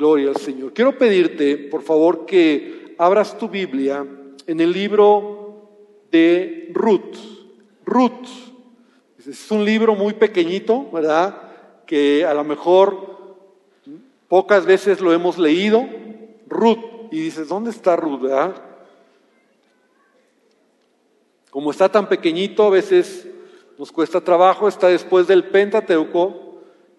[0.00, 0.72] Gloria al Señor.
[0.72, 4.06] Quiero pedirte, por favor, que abras tu Biblia
[4.46, 5.68] en el libro
[6.10, 7.16] de Ruth.
[7.84, 8.26] Ruth.
[9.18, 11.52] Es un libro muy pequeñito, ¿verdad?
[11.86, 13.18] Que a lo mejor
[14.26, 15.86] pocas veces lo hemos leído.
[16.48, 17.10] Ruth.
[17.10, 18.22] Y dices, ¿dónde está Ruth?
[18.22, 18.54] ¿verdad?
[21.50, 23.28] Como está tan pequeñito, a veces
[23.76, 26.49] nos cuesta trabajo, está después del Pentateuco,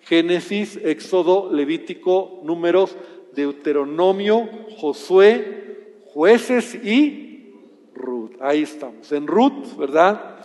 [0.03, 2.95] Génesis, Éxodo, Levítico, Números,
[3.33, 7.53] Deuteronomio, Josué, Jueces y
[7.93, 8.31] Ruth.
[8.41, 10.39] Ahí estamos, en Ruth, ¿verdad?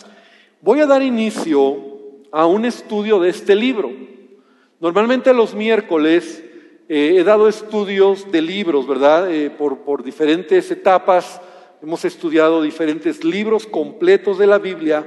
[0.61, 1.77] Voy a dar inicio
[2.31, 3.91] a un estudio de este libro.
[4.81, 6.45] Normalmente los miércoles
[6.89, 9.33] eh, he dado estudios de libros, ¿verdad?
[9.33, 11.41] Eh, por, por diferentes etapas
[11.83, 15.07] hemos estudiado diferentes libros completos de la Biblia.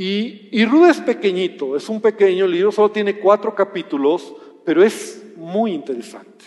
[0.00, 4.32] Y, Ruth es pequeñito, es un pequeño libro, solo tiene cuatro capítulos,
[4.64, 6.44] pero es muy interesante.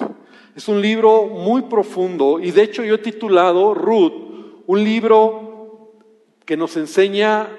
[0.55, 4.13] Es un libro muy profundo y de hecho yo he titulado Ruth,
[4.67, 5.91] un libro
[6.45, 7.49] que nos enseña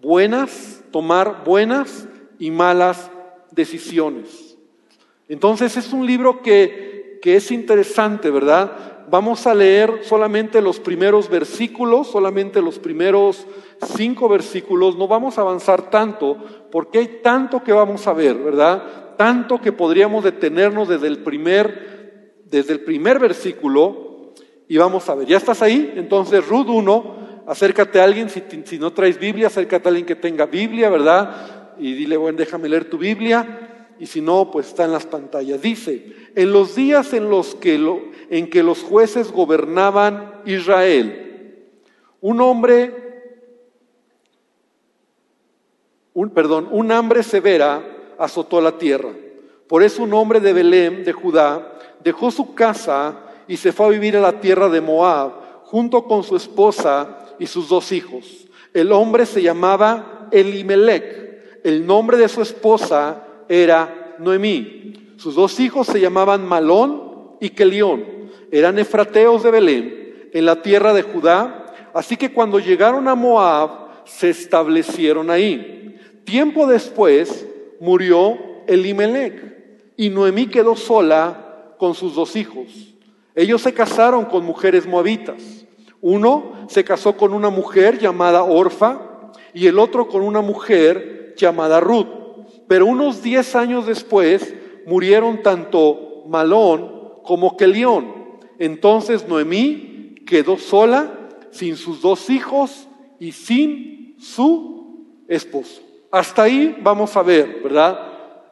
[0.00, 2.06] buenas, tomar buenas
[2.38, 3.10] y malas
[3.50, 4.56] decisiones.
[5.28, 8.91] Entonces es un libro que, que es interesante, ¿verdad?
[9.12, 13.46] Vamos a leer solamente los primeros versículos, solamente los primeros
[13.94, 16.38] cinco versículos, no vamos a avanzar tanto,
[16.70, 19.14] porque hay tanto que vamos a ver, ¿verdad?
[19.18, 24.32] Tanto que podríamos detenernos desde el primer, desde el primer versículo
[24.66, 25.28] y vamos a ver.
[25.28, 25.92] ¿Ya estás ahí?
[25.94, 30.16] Entonces, Ruth 1, acércate a alguien, si, si no traes Biblia, acércate a alguien que
[30.16, 31.74] tenga Biblia, ¿verdad?
[31.78, 35.62] Y dile, bueno, déjame leer tu Biblia y si no, pues está en las pantallas.
[35.62, 37.78] Dice, en los días en los que,
[38.32, 41.68] en que los jueces gobernaban Israel,
[42.22, 42.90] un hombre,
[46.14, 47.84] un, perdón, un hambre severa
[48.18, 49.10] azotó la tierra.
[49.68, 53.90] Por eso un hombre de Belén, de Judá, dejó su casa y se fue a
[53.90, 55.32] vivir a la tierra de Moab,
[55.64, 58.46] junto con su esposa y sus dos hijos.
[58.72, 65.16] El hombre se llamaba Elimelech, el nombre de su esposa era Noemí.
[65.18, 68.21] Sus dos hijos se llamaban Malón y Kelión.
[68.52, 71.66] Eran efrateos de Belén, en la tierra de Judá.
[71.94, 75.98] Así que cuando llegaron a Moab, se establecieron ahí.
[76.24, 77.46] Tiempo después
[77.80, 79.56] murió Elimelech
[79.96, 82.94] y Noemí quedó sola con sus dos hijos.
[83.34, 85.66] Ellos se casaron con mujeres moabitas.
[86.00, 91.80] Uno se casó con una mujer llamada Orfa y el otro con una mujer llamada
[91.80, 92.06] Ruth.
[92.68, 94.54] Pero unos diez años después
[94.86, 98.21] murieron tanto Malón como Kelión.
[98.62, 101.10] Entonces Noemí quedó sola,
[101.50, 102.86] sin sus dos hijos
[103.18, 105.82] y sin su esposo.
[106.12, 107.98] Hasta ahí vamos a ver, ¿verdad?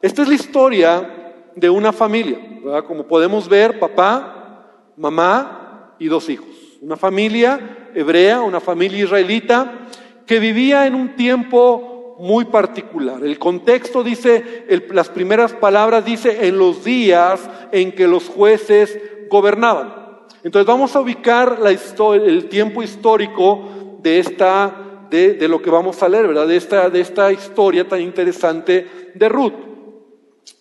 [0.02, 2.82] Esta es la historia de una familia, ¿verdad?
[2.86, 6.48] Como podemos ver, papá, mamá y dos hijos.
[6.80, 9.86] Una familia hebrea, una familia israelita
[10.26, 13.22] que vivía en un tiempo muy particular.
[13.22, 18.98] El contexto dice, las primeras palabras dice, en los días en que los jueces
[19.28, 19.99] gobernaban.
[20.42, 26.08] Entonces vamos a ubicar la el tiempo histórico de esta, de, lo que vamos a
[26.08, 26.46] leer, ¿verdad?
[26.46, 29.52] De esta, de esta historia tan interesante de Ruth.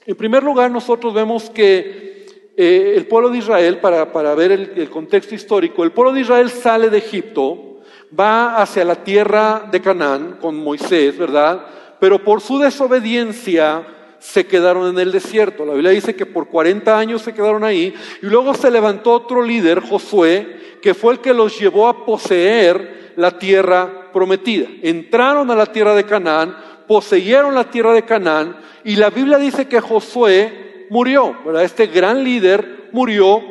[0.06, 2.26] En primer lugar, nosotros vemos que
[2.58, 6.22] eh, el pueblo de Israel, para, para ver el, el contexto histórico, el pueblo de
[6.22, 7.80] Israel sale de Egipto,
[8.18, 11.66] va hacia la tierra de Canaán con Moisés, ¿verdad?
[12.00, 13.86] Pero por su desobediencia
[14.20, 15.66] se quedaron en el desierto.
[15.66, 19.42] La Biblia dice que por 40 años se quedaron ahí y luego se levantó otro
[19.42, 24.68] líder, Josué, que fue el que los llevó a poseer la tierra prometida.
[24.82, 26.56] Entraron a la tierra de Canaán,
[26.88, 31.36] poseyeron la tierra de Canaán y la Biblia dice que Josué murió.
[31.62, 33.42] Este gran líder murió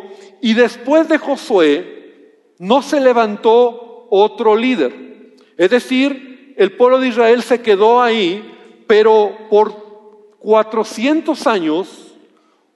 [0.41, 1.99] y después de Josué
[2.59, 4.93] no se levantó otro líder.
[5.57, 9.88] Es decir, el pueblo de Israel se quedó ahí, pero por
[10.39, 12.15] 400 años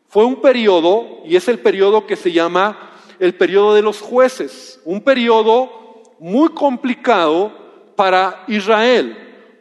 [0.09, 4.81] fue un periodo, y es el periodo que se llama el periodo de los jueces,
[4.85, 7.53] un periodo muy complicado
[7.97, 9.17] para Israel.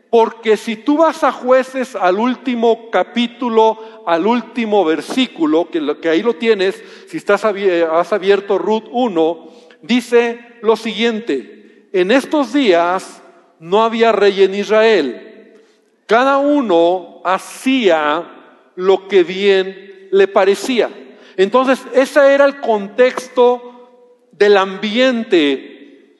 [0.09, 6.21] Porque si tú vas a jueces al último capítulo, al último versículo, que, que ahí
[6.21, 9.47] lo tienes, si estás, has abierto Ruth 1,
[9.81, 13.21] dice lo siguiente, en estos días
[13.59, 15.61] no había rey en Israel.
[16.07, 18.29] Cada uno hacía
[18.75, 20.89] lo que bien le parecía.
[21.37, 26.17] Entonces, ese era el contexto del ambiente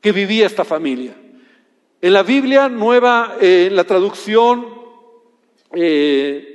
[0.00, 1.14] que vivía esta familia.
[2.00, 4.80] En la Biblia nueva, eh, en la traducción
[5.72, 6.46] eh,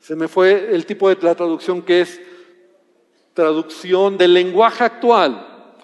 [0.00, 2.20] Se me fue el tipo de la traducción que es
[3.34, 5.74] traducción del lenguaje actual.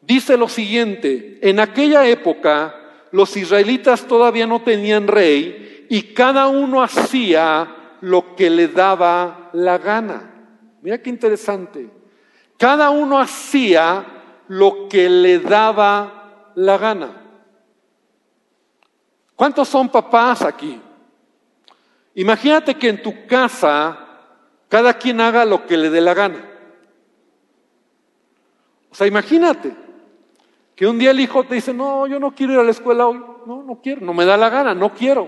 [0.00, 6.82] Dice lo siguiente, en aquella época los israelitas todavía no tenían rey y cada uno
[6.82, 10.30] hacía lo que le daba la gana.
[10.82, 11.90] Mira qué interesante.
[12.56, 14.04] Cada uno hacía
[14.48, 17.22] lo que le daba la gana.
[19.34, 20.80] ¿Cuántos son papás aquí?
[22.14, 24.06] Imagínate que en tu casa
[24.68, 26.44] cada quien haga lo que le dé la gana.
[28.90, 29.87] O sea, imagínate
[30.78, 33.08] que un día el hijo te dice, no, yo no quiero ir a la escuela
[33.08, 33.20] hoy.
[33.46, 35.26] No, no quiero, no me da la gana, no quiero.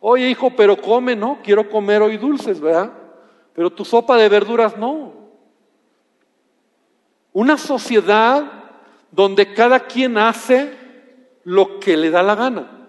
[0.00, 2.92] Oye, hijo, pero come, no, quiero comer hoy dulces, ¿verdad?
[3.54, 5.14] Pero tu sopa de verduras no.
[7.32, 8.44] Una sociedad
[9.10, 10.76] donde cada quien hace
[11.44, 12.86] lo que le da la gana.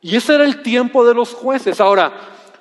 [0.00, 1.82] Y ese era el tiempo de los jueces.
[1.82, 2.14] Ahora,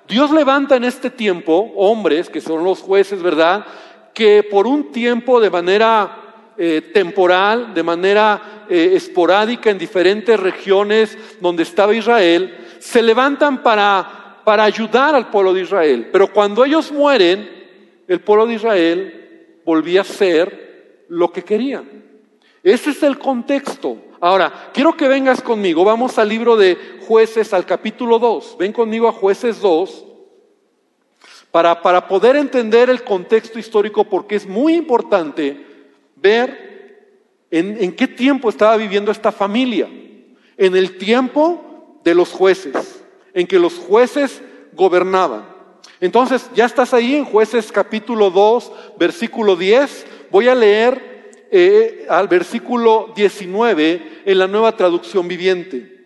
[0.06, 3.66] Dios levanta en este tiempo hombres, que son los jueces, ¿verdad?
[4.13, 6.25] Que por un tiempo de manera
[6.57, 14.42] eh, temporal, de manera eh, esporádica en diferentes regiones donde estaba Israel, se levantan para,
[14.44, 16.09] para ayudar al pueblo de Israel.
[16.12, 17.48] Pero cuando ellos mueren,
[18.07, 21.88] el pueblo de Israel volvía a ser lo que querían.
[22.63, 23.98] Ese es el contexto.
[24.19, 25.86] Ahora, quiero que vengas conmigo.
[25.86, 26.75] Vamos al libro de
[27.06, 28.56] jueces, al capítulo 2.
[28.57, 30.06] Ven conmigo a jueces 2
[31.51, 35.67] para, para poder entender el contexto histórico porque es muy importante
[36.22, 36.68] ver
[37.50, 39.90] en, qué tiempo estaba viviendo esta familia.
[40.58, 43.04] En el tiempo de los jueces,
[43.34, 44.42] en que los jueces
[44.74, 45.46] gobernaban.
[46.00, 50.06] Entonces, ya estás ahí en jueces capítulo 2, versículo 10.
[50.31, 55.98] Voy a leer eh, al versículo 19 en la nueva traducción viviente.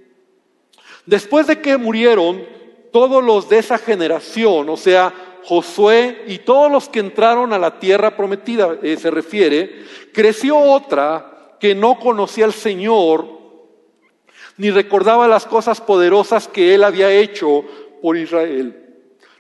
[1.06, 2.44] Después de que murieron
[2.92, 7.80] todos los de esa generación, o sea, Josué y todos los que entraron a la
[7.80, 13.40] tierra prometida, eh, se refiere, creció otra que no conocía al Señor
[14.58, 17.64] ni recordaba las cosas poderosas que él había hecho
[18.02, 18.78] por Israel.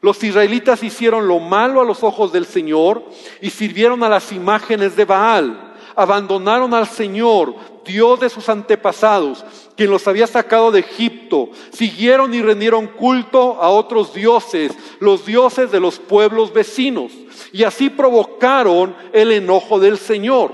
[0.01, 3.03] Los israelitas hicieron lo malo a los ojos del Señor
[3.39, 7.56] y sirvieron a las imágenes de Baal abandonaron al Señor,
[7.86, 9.45] Dios de sus antepasados,
[9.81, 15.71] quien los había sacado de Egipto, siguieron y rendieron culto a otros dioses, los dioses
[15.71, 17.11] de los pueblos vecinos,
[17.51, 20.53] y así provocaron el enojo del Señor.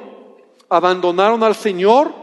[0.69, 2.13] Abandonaron al Señor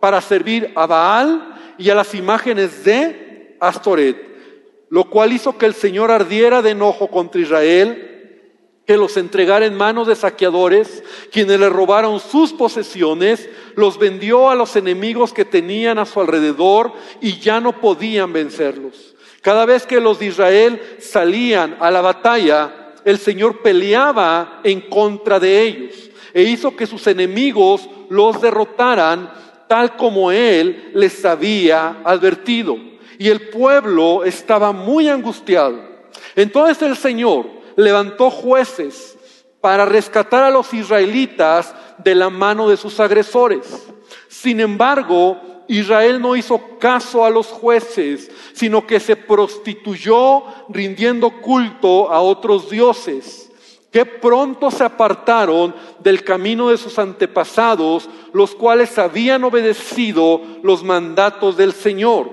[0.00, 4.16] para servir a Baal y a las imágenes de Astoret,
[4.88, 8.15] lo cual hizo que el Señor ardiera de enojo contra Israel
[8.86, 11.02] que los entregara en manos de saqueadores,
[11.32, 16.92] quienes le robaron sus posesiones, los vendió a los enemigos que tenían a su alrededor
[17.20, 19.14] y ya no podían vencerlos.
[19.42, 25.40] Cada vez que los de Israel salían a la batalla, el Señor peleaba en contra
[25.40, 29.30] de ellos e hizo que sus enemigos los derrotaran
[29.68, 32.76] tal como Él les había advertido.
[33.18, 35.80] Y el pueblo estaba muy angustiado.
[36.34, 37.46] Entonces el Señor
[37.76, 39.16] levantó jueces
[39.60, 43.88] para rescatar a los israelitas de la mano de sus agresores.
[44.28, 52.10] Sin embargo, Israel no hizo caso a los jueces, sino que se prostituyó rindiendo culto
[52.10, 53.50] a otros dioses,
[53.90, 61.56] que pronto se apartaron del camino de sus antepasados, los cuales habían obedecido los mandatos
[61.56, 62.30] del Señor.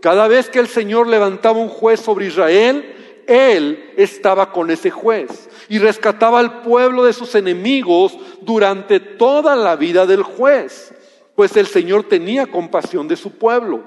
[0.00, 5.48] Cada vez que el Señor levantaba un juez sobre Israel, él estaba con ese juez
[5.68, 10.94] y rescataba al pueblo de sus enemigos durante toda la vida del juez,
[11.34, 13.82] pues el Señor tenía compasión de su pueblo,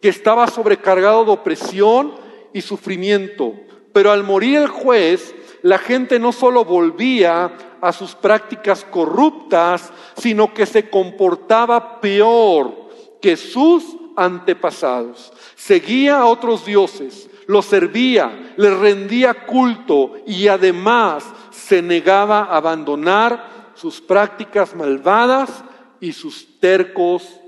[0.00, 2.14] que estaba sobrecargado de opresión
[2.52, 3.54] y sufrimiento.
[3.92, 10.54] Pero al morir el juez, la gente no solo volvía a sus prácticas corruptas, sino
[10.54, 12.88] que se comportaba peor
[13.20, 13.84] que sus
[14.16, 15.32] antepasados.
[15.54, 23.72] Seguía a otros dioses, lo servía, le rendía culto y además se negaba a abandonar
[23.74, 25.64] sus prácticas malvadas
[25.98, 27.40] y sus tercos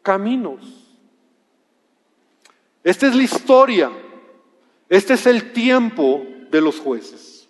[0.00, 0.64] caminos.
[2.82, 3.92] Esta es la historia,
[4.88, 7.46] este es el tiempo de los jueces.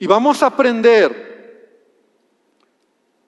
[0.00, 1.78] Y vamos a aprender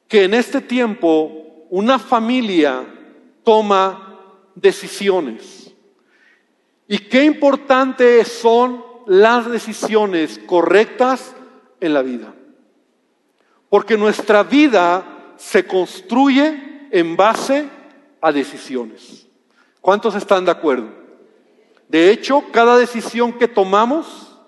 [0.08, 2.84] que en este tiempo una familia
[3.44, 4.18] toma
[4.56, 5.63] decisiones.
[6.86, 11.34] Y qué importantes son las decisiones correctas
[11.80, 12.34] en la vida.
[13.68, 17.68] Porque nuestra vida se construye en base
[18.20, 19.26] a decisiones.
[19.80, 20.88] ¿Cuántos están de acuerdo?
[21.88, 24.38] De hecho, cada decisión que tomamos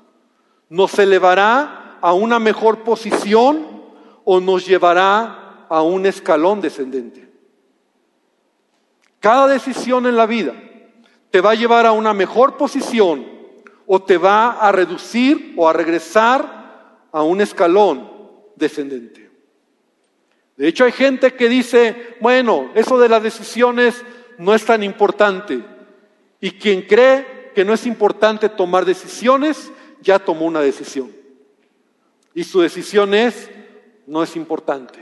[0.69, 3.67] nos elevará a una mejor posición
[4.25, 7.29] o nos llevará a un escalón descendente.
[9.21, 10.55] Cada decisión en la vida
[11.37, 13.27] te va a llevar a una mejor posición
[13.87, 18.11] o te va a reducir o a regresar a un escalón
[18.55, 19.29] descendente.
[20.57, 24.03] De hecho, hay gente que dice, bueno, eso de las decisiones
[24.39, 25.63] no es tan importante.
[26.41, 31.15] Y quien cree que no es importante tomar decisiones, ya tomó una decisión.
[32.33, 33.51] Y su decisión es,
[34.07, 35.01] no es importante.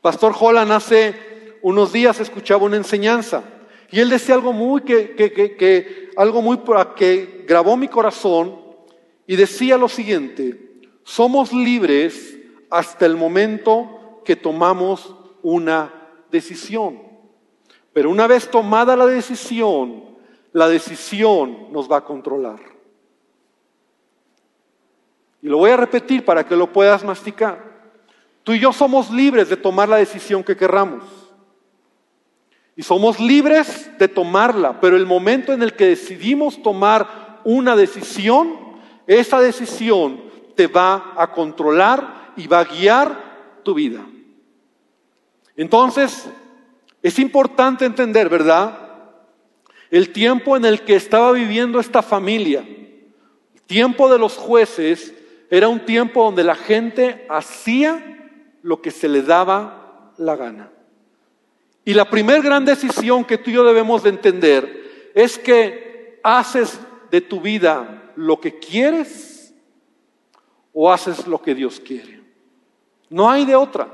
[0.00, 3.42] Pastor Holland hace unos días escuchaba una enseñanza
[3.92, 6.60] y él decía algo muy que, que, que algo muy
[6.96, 8.60] que grabó mi corazón
[9.26, 12.38] y decía lo siguiente: somos libres
[12.70, 15.92] hasta el momento que tomamos una
[16.30, 17.02] decisión.
[17.92, 20.04] Pero una vez tomada la decisión,
[20.52, 22.60] la decisión nos va a controlar.
[25.42, 27.70] Y lo voy a repetir para que lo puedas masticar.
[28.44, 31.02] Tú y yo somos libres de tomar la decisión que querramos.
[32.76, 38.58] Y somos libres de tomarla, pero el momento en el que decidimos tomar una decisión,
[39.06, 40.20] esa decisión
[40.56, 44.04] te va a controlar y va a guiar tu vida.
[45.56, 46.28] Entonces,
[47.02, 48.78] es importante entender, ¿verdad?
[49.90, 55.14] El tiempo en el que estaba viviendo esta familia, el tiempo de los jueces,
[55.50, 58.18] era un tiempo donde la gente hacía
[58.62, 60.70] lo que se le daba la gana.
[61.84, 66.78] Y la primera gran decisión que tú y yo debemos de entender es que haces
[67.10, 69.54] de tu vida lo que quieres
[70.72, 72.20] o haces lo que Dios quiere.
[73.08, 73.88] No hay de otra.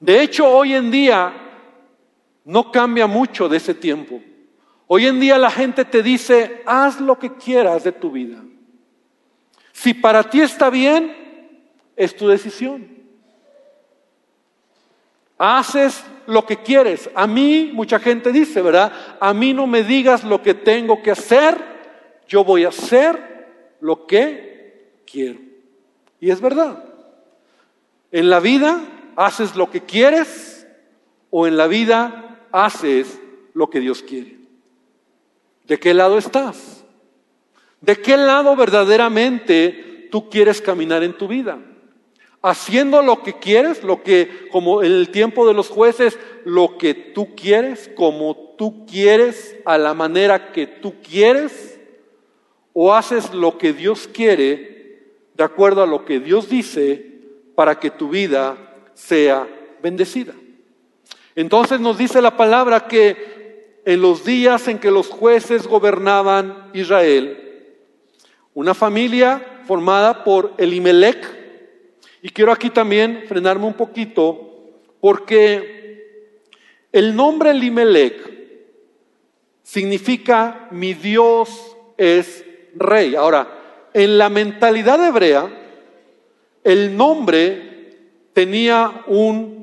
[0.00, 1.32] De hecho, hoy en día
[2.44, 4.20] no cambia mucho de ese tiempo.
[4.86, 8.42] Hoy en día la gente te dice, haz lo que quieras de tu vida.
[9.72, 11.16] Si para ti está bien,
[11.96, 12.86] es tu decisión.
[15.38, 17.10] Haces lo que quieres.
[17.14, 18.92] A mí, mucha gente dice, ¿verdad?
[19.20, 21.56] A mí no me digas lo que tengo que hacer,
[22.28, 25.40] yo voy a hacer lo que quiero.
[26.20, 26.84] Y es verdad.
[28.10, 28.80] En la vida
[29.16, 30.66] haces lo que quieres
[31.30, 33.20] o en la vida haces
[33.54, 34.38] lo que Dios quiere.
[35.66, 36.84] ¿De qué lado estás?
[37.80, 41.58] ¿De qué lado verdaderamente tú quieres caminar en tu vida?
[42.42, 46.92] Haciendo lo que quieres, lo que, como en el tiempo de los jueces, lo que
[46.92, 51.78] tú quieres, como tú quieres, a la manera que tú quieres,
[52.72, 57.20] o haces lo que Dios quiere, de acuerdo a lo que Dios dice,
[57.54, 58.56] para que tu vida
[58.94, 59.46] sea
[59.82, 60.34] bendecida.
[61.34, 67.38] Entonces nos dice la palabra que en los días en que los jueces gobernaban Israel,
[68.54, 71.41] una familia formada por Elimelech.
[72.22, 74.48] Y quiero aquí también frenarme un poquito
[75.00, 76.30] porque
[76.92, 78.32] el nombre Elimelech
[79.62, 82.44] significa mi Dios es
[82.76, 83.16] rey.
[83.16, 85.50] Ahora, en la mentalidad hebrea,
[86.62, 87.98] el nombre
[88.32, 89.62] tenía un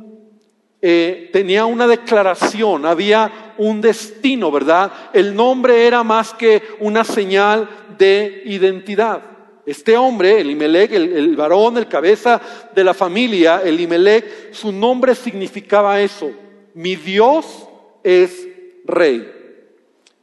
[0.82, 4.92] eh, tenía una declaración, había un destino, ¿verdad?
[5.12, 9.39] El nombre era más que una señal de identidad.
[9.70, 12.42] Este hombre, Elimelech, el, el varón, el cabeza
[12.74, 16.32] de la familia, Elimelech, su nombre significaba eso.
[16.74, 17.68] Mi Dios
[18.04, 18.48] es
[18.86, 19.32] rey.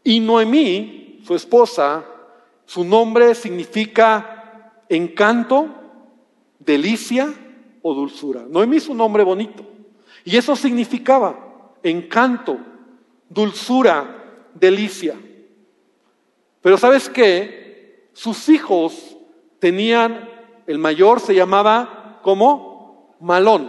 [0.03, 2.05] Y Noemí, su esposa,
[2.65, 5.69] su nombre significa encanto,
[6.59, 7.33] delicia
[7.83, 8.45] o dulzura.
[8.51, 9.65] Noemí es un nombre bonito.
[10.25, 12.59] Y eso significaba encanto,
[13.29, 14.25] dulzura,
[14.55, 15.15] delicia.
[16.63, 18.09] Pero ¿sabes qué?
[18.13, 19.16] Sus hijos
[19.67, 20.31] tenían,
[20.69, 23.69] el mayor se llamaba como Malón.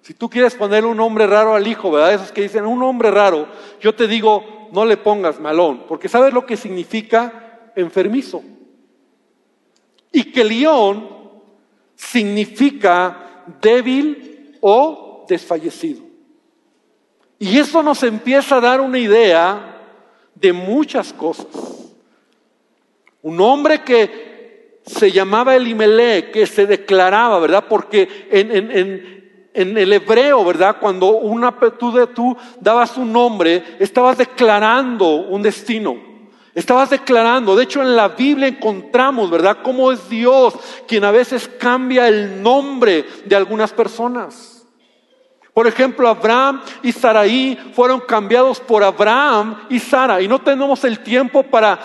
[0.00, 2.14] Si tú quieres poner un nombre raro al hijo, ¿verdad?
[2.14, 3.46] Esos que dicen un nombre raro,
[3.78, 8.42] yo te digo, no le pongas Malón, porque ¿sabes lo que significa enfermizo?
[10.10, 11.10] Y que león
[11.94, 16.04] significa débil o desfallecido.
[17.38, 19.78] Y eso nos empieza a dar una idea
[20.34, 21.48] de muchas cosas.
[23.20, 24.31] Un hombre que
[24.84, 27.64] se llamaba Elimelech, que se declaraba, ¿verdad?
[27.68, 30.76] Porque en, el hebreo, ¿verdad?
[30.80, 36.12] Cuando una, tú, tú dabas un nombre, estabas declarando un destino.
[36.54, 39.58] Estabas declarando, de hecho en la Biblia encontramos, ¿verdad?
[39.62, 40.54] Cómo es Dios
[40.86, 44.61] quien a veces cambia el nombre de algunas personas.
[45.54, 50.22] Por ejemplo, Abraham y Saraí fueron cambiados por Abraham y Sara.
[50.22, 51.78] Y no tenemos el tiempo para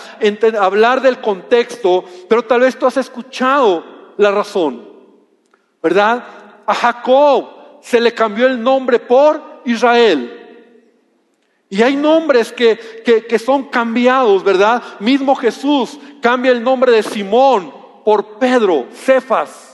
[0.60, 4.88] hablar del contexto, pero tal vez tú has escuchado la razón.
[5.84, 6.24] ¿Verdad?
[6.66, 10.34] A Jacob se le cambió el nombre por Israel.
[11.70, 12.80] Y hay nombres que,
[13.28, 14.82] que, son cambiados, ¿verdad?
[15.00, 17.74] Mismo Jesús cambia el nombre de Simón
[18.06, 19.67] por Pedro, Cefas.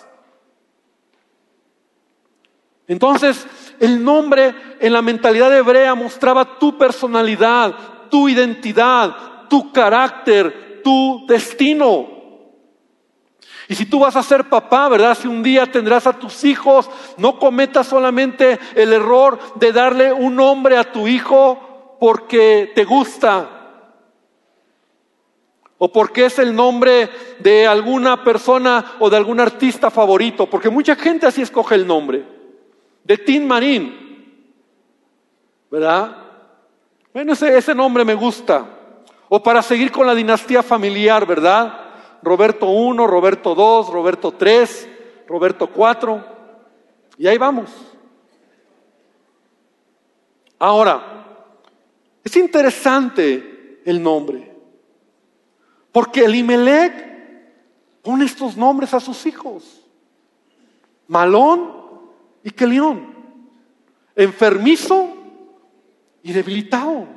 [2.88, 3.48] Entonces,
[3.80, 7.74] el nombre en la mentalidad hebrea mostraba tu personalidad,
[8.10, 12.08] tu identidad, tu carácter, tu destino.
[13.70, 15.18] Y si tú vas a ser papá, ¿verdad?
[15.18, 20.36] Si un día tendrás a tus hijos, no cometas solamente el error de darle un
[20.36, 23.50] nombre a tu hijo porque te gusta
[25.78, 27.10] o porque es el nombre
[27.40, 32.24] de alguna persona o de algún artista favorito, porque mucha gente así escoge el nombre,
[33.04, 34.54] de Tim Marín,
[35.70, 36.18] ¿verdad?
[37.14, 38.66] Bueno, ese, ese nombre me gusta.
[39.30, 41.84] O para seguir con la dinastía familiar, ¿verdad?
[42.22, 44.90] Roberto 1, Roberto 2, Roberto 3,
[45.28, 46.26] Roberto 4,
[47.18, 47.70] y ahí vamos.
[50.58, 51.26] Ahora,
[52.24, 54.56] es interesante el nombre,
[55.92, 56.94] porque Elimelech
[58.02, 59.82] pone estos nombres a sus hijos,
[61.08, 61.83] Malón
[62.44, 63.14] y Kelión,
[64.16, 65.10] enfermizo
[66.22, 67.08] y debilitado.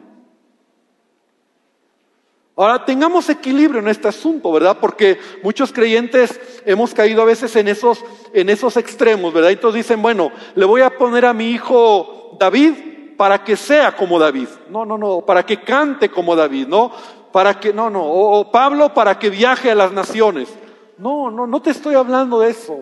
[2.58, 4.78] Ahora, tengamos equilibrio en este asunto, ¿verdad?
[4.80, 8.02] Porque muchos creyentes hemos caído a veces en esos,
[8.32, 9.50] en esos extremos, ¿verdad?
[9.50, 12.72] Entonces dicen, bueno, le voy a poner a mi hijo David
[13.18, 14.48] para que sea como David.
[14.70, 16.92] No, no, no, para que cante como David, ¿no?
[17.30, 20.48] Para que, no, no, o, Pablo para que viaje a las naciones.
[20.96, 22.78] No, no, no te estoy hablando de eso.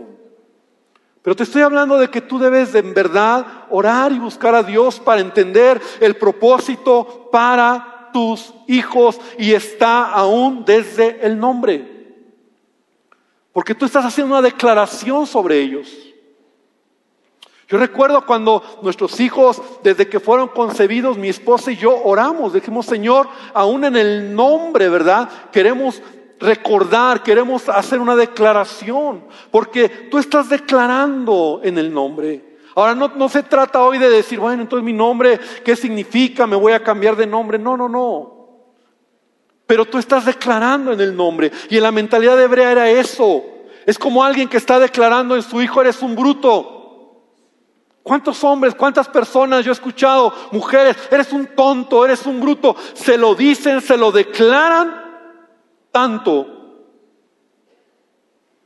[1.25, 4.63] Pero te estoy hablando de que tú debes de en verdad orar y buscar a
[4.63, 12.19] Dios para entender el propósito para tus hijos y está aún desde el nombre.
[13.55, 15.91] Porque tú estás haciendo una declaración sobre ellos.
[17.69, 22.85] Yo recuerdo cuando nuestros hijos, desde que fueron concebidos, mi esposa y yo oramos, dijimos,
[22.85, 25.31] Señor, aún en el nombre, ¿verdad?
[25.51, 26.03] Queremos
[26.41, 32.55] recordar, queremos hacer una declaración, porque tú estás declarando en el nombre.
[32.77, 36.47] Ahora no, se trata hoy de decir, bueno, entonces mi nombre, ¿qué significa?
[36.47, 37.57] Me voy a cambiar de nombre.
[37.57, 38.35] No, no, no.
[39.67, 41.53] Pero tú estás declarando en el nombre.
[41.71, 43.45] Y en la mentalidad hebrea era eso.
[43.87, 46.75] Es como alguien que está declarando en su hijo, eres un bruto.
[48.03, 52.77] ¿Cuántos hombres, cuántas personas yo he escuchado, mujeres, eres un tonto, eres un bruto?
[52.93, 55.04] Se lo dicen, se lo declaran
[55.95, 56.45] tanto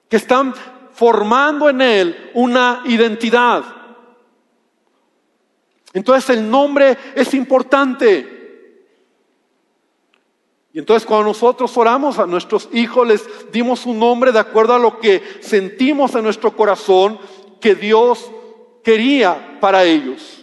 [0.08, 0.54] que están
[0.94, 3.62] formando en él una identidad.
[5.92, 8.38] Entonces el nombre es importante.
[10.72, 14.78] Y entonces cuando nosotros oramos a nuestros hijos, les dimos un nombre de acuerdo a
[14.78, 17.18] lo que sentimos en nuestro corazón
[17.60, 18.30] que Dios
[18.82, 20.37] quería para ellos.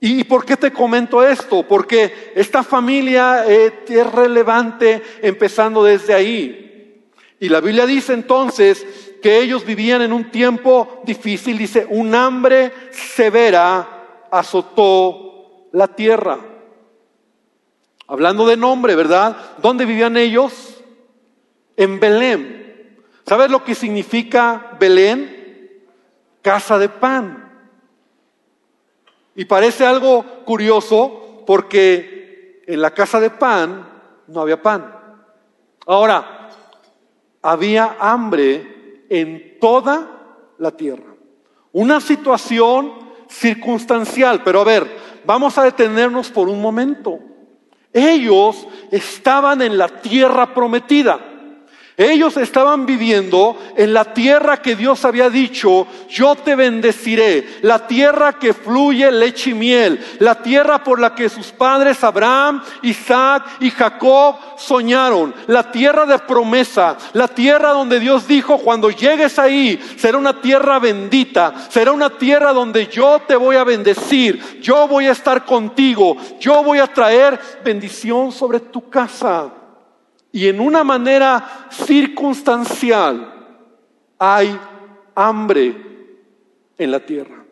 [0.00, 1.62] ¿Y por qué te comento esto?
[1.62, 7.04] Porque esta familia eh, es relevante empezando desde ahí.
[7.38, 8.86] Y la Biblia dice entonces
[9.22, 16.38] que ellos vivían en un tiempo difícil, dice, un hambre severa azotó la tierra.
[18.06, 19.36] Hablando de nombre, ¿verdad?
[19.58, 20.82] ¿Dónde vivían ellos?
[21.76, 22.98] En Belén.
[23.26, 25.84] ¿Sabes lo que significa Belén?
[26.42, 27.49] Casa de pan.
[29.40, 33.88] Y parece algo curioso porque en la casa de pan
[34.26, 34.94] no había pan.
[35.86, 36.50] Ahora,
[37.40, 41.14] había hambre en toda la tierra.
[41.72, 42.92] Una situación
[43.30, 44.42] circunstancial.
[44.44, 47.18] Pero a ver, vamos a detenernos por un momento.
[47.94, 51.18] Ellos estaban en la tierra prometida.
[52.00, 58.38] Ellos estaban viviendo en la tierra que Dios había dicho, yo te bendeciré, la tierra
[58.38, 63.70] que fluye leche y miel, la tierra por la que sus padres Abraham, Isaac y
[63.70, 70.16] Jacob soñaron, la tierra de promesa, la tierra donde Dios dijo, cuando llegues ahí, será
[70.16, 75.12] una tierra bendita, será una tierra donde yo te voy a bendecir, yo voy a
[75.12, 79.59] estar contigo, yo voy a traer bendición sobre tu casa.
[80.32, 83.34] Y en una manera circunstancial
[84.18, 84.58] hay
[85.14, 85.74] hambre
[86.78, 87.44] en la tierra.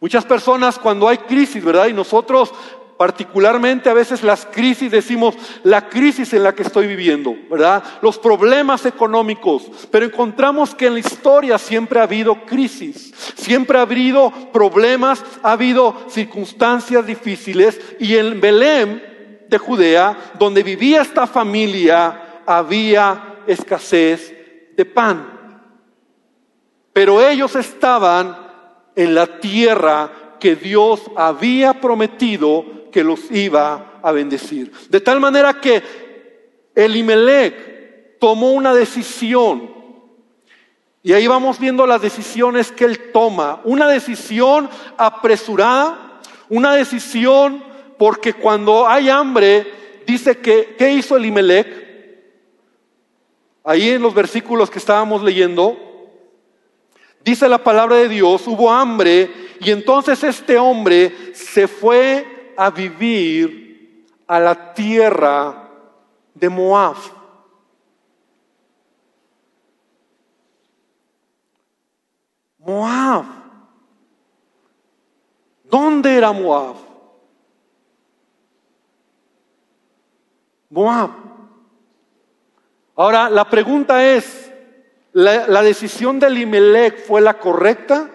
[0.00, 1.86] Muchas personas cuando hay crisis, ¿verdad?
[1.86, 2.52] Y nosotros
[2.96, 7.82] particularmente a veces las crisis, decimos la crisis en la que estoy viviendo, ¿verdad?
[8.00, 13.82] Los problemas económicos, pero encontramos que en la historia siempre ha habido crisis, siempre ha
[13.82, 19.15] habido problemas, ha habido circunstancias difíciles y en Belén
[19.48, 24.34] de Judea, donde vivía esta familia, había escasez
[24.76, 25.36] de pan.
[26.92, 28.36] Pero ellos estaban
[28.94, 34.72] en la tierra que Dios había prometido que los iba a bendecir.
[34.88, 35.82] De tal manera que
[36.74, 39.74] Elimelech tomó una decisión.
[41.02, 43.60] Y ahí vamos viendo las decisiones que él toma.
[43.64, 47.62] Una decisión apresurada, una decisión
[47.98, 49.66] porque cuando hay hambre,
[50.06, 51.86] dice que, ¿qué hizo Elimelech?
[53.64, 55.76] Ahí en los versículos que estábamos leyendo,
[57.24, 59.30] dice la palabra de Dios, hubo hambre
[59.60, 65.68] y entonces este hombre se fue a vivir a la tierra
[66.34, 66.96] de Moab.
[72.58, 73.24] Moab.
[75.64, 76.85] ¿Dónde era Moab?
[80.70, 81.10] Moab.
[82.96, 84.52] Ahora, la pregunta es,
[85.12, 88.10] ¿la, decisión de Elimelech fue la correcta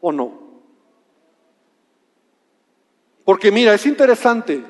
[0.00, 0.40] o no?
[3.24, 4.64] Porque mira, es interesante.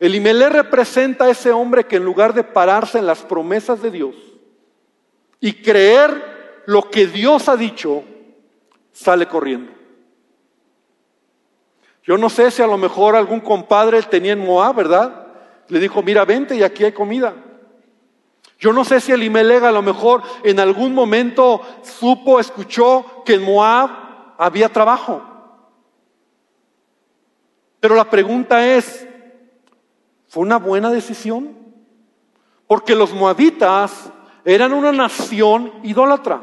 [0.00, 4.16] Elimelech representa a ese hombre que en lugar de pararse en las promesas de Dios
[5.38, 8.02] y creer lo que Dios ha dicho,
[8.92, 9.72] sale corriendo.
[12.04, 15.21] Yo no sé si a lo mejor algún compadre tenía en Moab, ¿verdad?
[15.72, 17.34] Le dijo, mira, vente y aquí hay comida.
[18.58, 23.42] Yo no sé si Elimelech a lo mejor en algún momento supo, escuchó que en
[23.42, 23.88] Moab
[24.36, 25.22] había trabajo.
[27.80, 29.08] Pero la pregunta es,
[30.28, 31.56] ¿fue una buena decisión?
[32.66, 34.10] Porque los moabitas
[34.44, 36.42] eran una nación idólatra.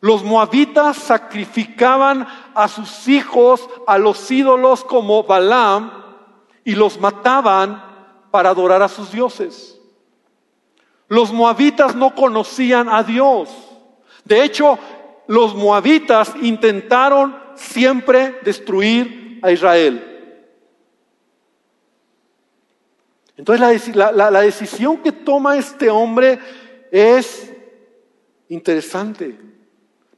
[0.00, 6.01] Los moabitas sacrificaban a sus hijos a los ídolos como Balaam
[6.64, 7.82] y los mataban
[8.30, 9.78] para adorar a sus dioses.
[11.08, 13.48] Los moabitas no conocían a Dios.
[14.24, 14.78] De hecho,
[15.26, 20.08] los moabitas intentaron siempre destruir a Israel.
[23.36, 26.38] Entonces la, la, decisión que toma este hombre
[26.90, 27.52] es
[28.48, 29.38] interesante.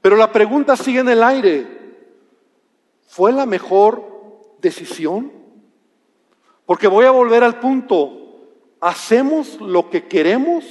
[0.02, 1.66] Pero la pregunta sigue en el aire.
[3.07, 5.43] ¿Fue la mejor decisión?
[6.66, 8.20] Porque voy a volver al punto.
[8.81, 10.64] ¿Hacemos lo que queremos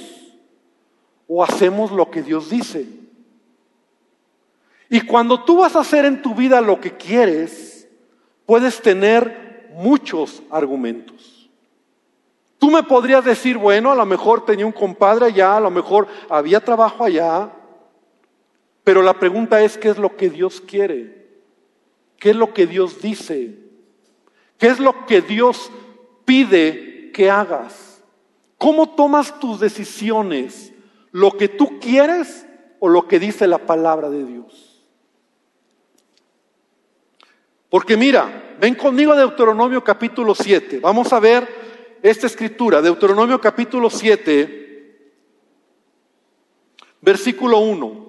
[1.26, 2.86] o hacemos lo que Dios dice?
[4.88, 7.88] Y cuando tú vas a hacer en tu vida lo que quieres,
[8.46, 11.50] puedes tener muchos argumentos.
[12.58, 16.06] Tú me podrías decir, bueno, a lo mejor tenía un compadre allá, a lo mejor
[16.28, 17.50] había trabajo allá,
[18.84, 21.26] pero la pregunta es, ¿qué es lo que Dios quiere?
[22.18, 23.58] ¿Qué es lo que Dios dice?
[24.58, 25.70] ¿Qué es lo que Dios
[26.24, 28.02] pide que hagas?
[28.58, 30.72] ¿Cómo tomas tus decisiones?
[31.10, 32.46] ¿Lo que tú quieres
[32.80, 34.84] o lo que dice la palabra de Dios?
[37.68, 40.80] Porque mira, ven conmigo a Deuteronomio capítulo 7.
[40.80, 45.10] Vamos a ver esta escritura, Deuteronomio capítulo 7,
[47.00, 48.03] versículo 1.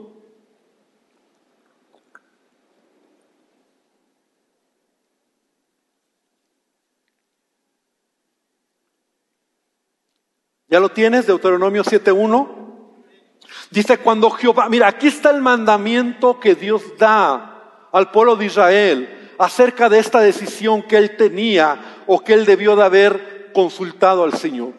[10.76, 11.26] ¿Ya lo tienes?
[11.26, 12.50] Deuteronomio 7.1.
[13.72, 19.34] Dice cuando Jehová, mira, aquí está el mandamiento que Dios da al pueblo de Israel
[19.38, 24.34] acerca de esta decisión que él tenía o que él debió de haber consultado al
[24.34, 24.74] Señor.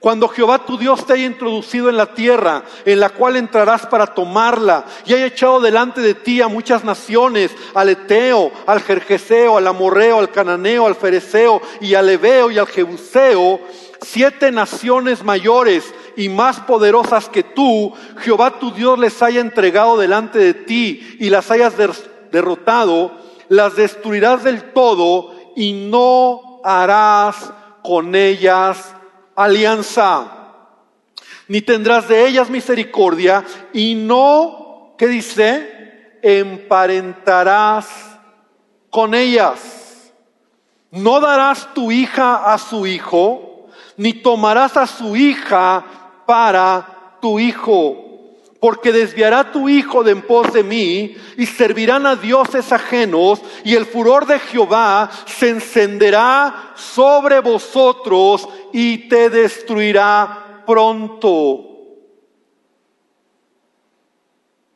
[0.00, 4.06] Cuando Jehová tu Dios te haya introducido en la tierra en la cual entrarás para
[4.06, 9.66] tomarla y haya echado delante de ti a muchas naciones, al Eteo, al Jerjeseo, al
[9.66, 13.60] Amorreo, al Cananeo, al Fereceo y al Ebeo y al Jebuseo,
[14.00, 20.38] siete naciones mayores y más poderosas que tú, Jehová tu Dios les haya entregado delante
[20.38, 21.74] de ti y las hayas
[22.30, 23.12] derrotado,
[23.48, 28.94] las destruirás del todo y no harás con ellas
[29.34, 30.32] alianza,
[31.46, 36.18] ni tendrás de ellas misericordia y no, ¿qué dice?
[36.22, 37.88] Emparentarás
[38.90, 40.12] con ellas.
[40.90, 43.47] No darás tu hija a su hijo,
[43.98, 45.84] ni tomarás a su hija
[46.24, 48.08] para tu hijo
[48.60, 53.74] porque desviará tu hijo de en pos de mí y servirán a dioses ajenos y
[53.74, 61.64] el furor de Jehová se encenderá sobre vosotros y te destruirá pronto.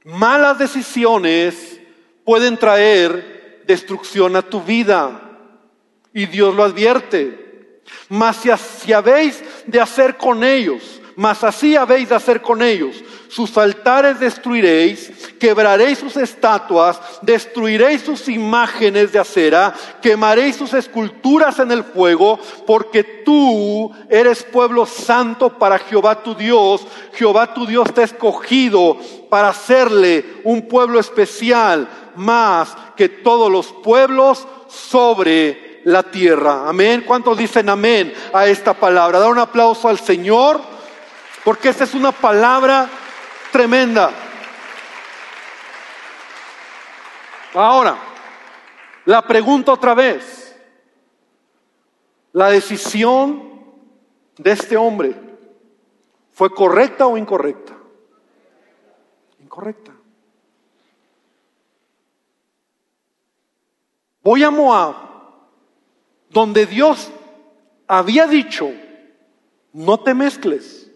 [0.05, 1.81] Malas decisiones
[2.25, 5.39] pueden traer destrucción a tu vida
[6.13, 7.42] y Dios lo advierte.
[8.09, 12.97] Mas si, habéis de hacer con ellos, mas así habéis de hacer con ellos,
[13.29, 21.71] sus altares destruiréis, quebraréis sus estatuas, destruiréis sus imágenes de acera, quemaréis sus esculturas en
[21.71, 26.87] el fuego, porque tú eres pueblo santo para Jehová tu Dios.
[27.15, 28.99] Jehová tu Dios te ha escogido
[29.31, 36.69] para hacerle un pueblo especial, más que todos los pueblos sobre la tierra.
[36.69, 37.05] Amén.
[37.07, 39.19] ¿Cuántos dicen amén a esta palabra?
[39.19, 40.61] Da un aplauso al Señor,
[41.45, 42.89] porque esta es una palabra
[43.51, 44.11] tremenda.
[47.55, 47.97] Ahora,
[49.05, 50.41] la pregunta otra vez.
[52.33, 53.63] ¿La decisión
[54.39, 55.15] de este hombre
[56.33, 57.77] fue correcta o incorrecta?
[59.39, 59.93] Incorrecta.
[64.23, 64.95] Voy a Moab,
[66.33, 67.11] donde Dios
[67.87, 68.71] había dicho,
[69.73, 70.91] no te mezcles.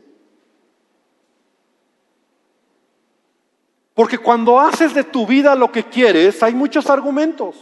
[3.94, 7.57] Porque cuando haces de tu vida lo que quieres, hay muchos argumentos.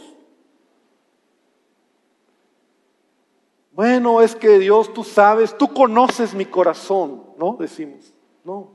[3.71, 7.57] Bueno, es que Dios, tú sabes, tú conoces mi corazón, ¿no?
[7.59, 8.71] Decimos, no.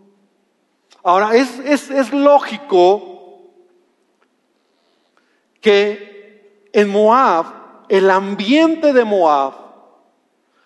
[1.03, 3.41] Ahora, es, es, es lógico
[5.61, 7.60] que en Moab,
[7.90, 9.53] el ambiente de Moab,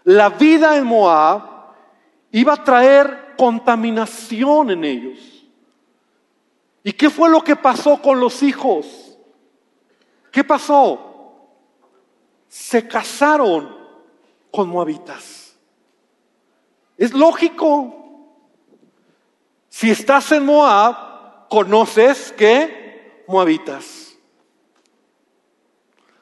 [0.05, 1.43] la vida en Moab,
[2.31, 5.19] iba a traer contaminación en ellos.
[6.83, 9.17] ¿Y qué fue lo que pasó con los hijos?
[10.31, 11.49] ¿Qué pasó?
[12.47, 13.75] Se casaron
[14.51, 15.57] con moabitas.
[16.99, 18.29] Es lógico.
[19.71, 24.04] Si estás en Moab, conoces que moabitas.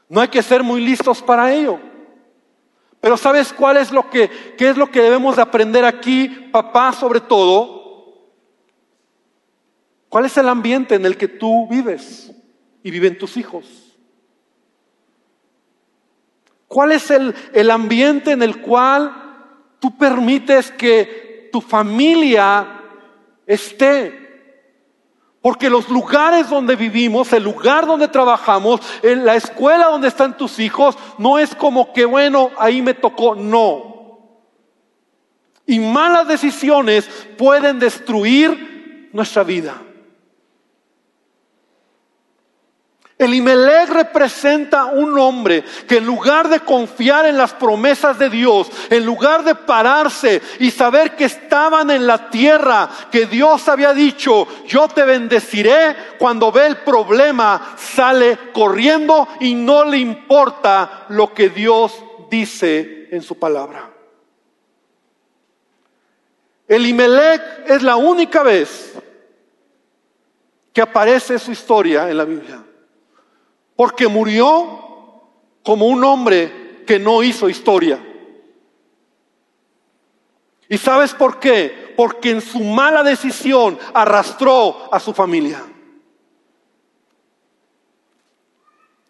[0.08, 1.78] No hay que ser muy listos para ello.
[3.00, 6.92] Pero ¿sabes cuál es lo que qué es lo que debemos de aprender aquí, papá,
[6.92, 7.82] sobre todo?
[10.08, 12.30] ¿Cuál es el ambiente en el que tú vives
[12.82, 13.96] y viven tus hijos?
[16.68, 19.14] ¿Cuál es el, el ambiente en el cual
[19.80, 22.82] tú permites que tu familia
[23.46, 24.21] esté?
[25.42, 30.60] Porque los lugares donde vivimos, el lugar donde trabajamos, en la escuela donde están tus
[30.60, 34.20] hijos, no es como que, bueno, ahí me tocó, no.
[35.66, 39.74] Y malas decisiones pueden destruir nuestra vida.
[43.22, 49.04] Elimelech representa un hombre que en lugar de confiar en las promesas de Dios, en
[49.04, 54.88] lugar de pararse y saber que estaban en la tierra, que Dios había dicho, yo
[54.88, 61.94] te bendeciré, cuando ve el problema sale corriendo y no le importa lo que Dios
[62.28, 63.88] dice en su palabra.
[66.66, 68.94] Elimelech es la única vez
[70.72, 72.64] que aparece su historia en la Biblia
[73.76, 74.80] porque murió
[75.62, 77.98] como un hombre que no hizo historia.
[80.68, 81.94] ¿Y sabes por qué?
[81.96, 85.62] Porque en su mala decisión arrastró a su familia.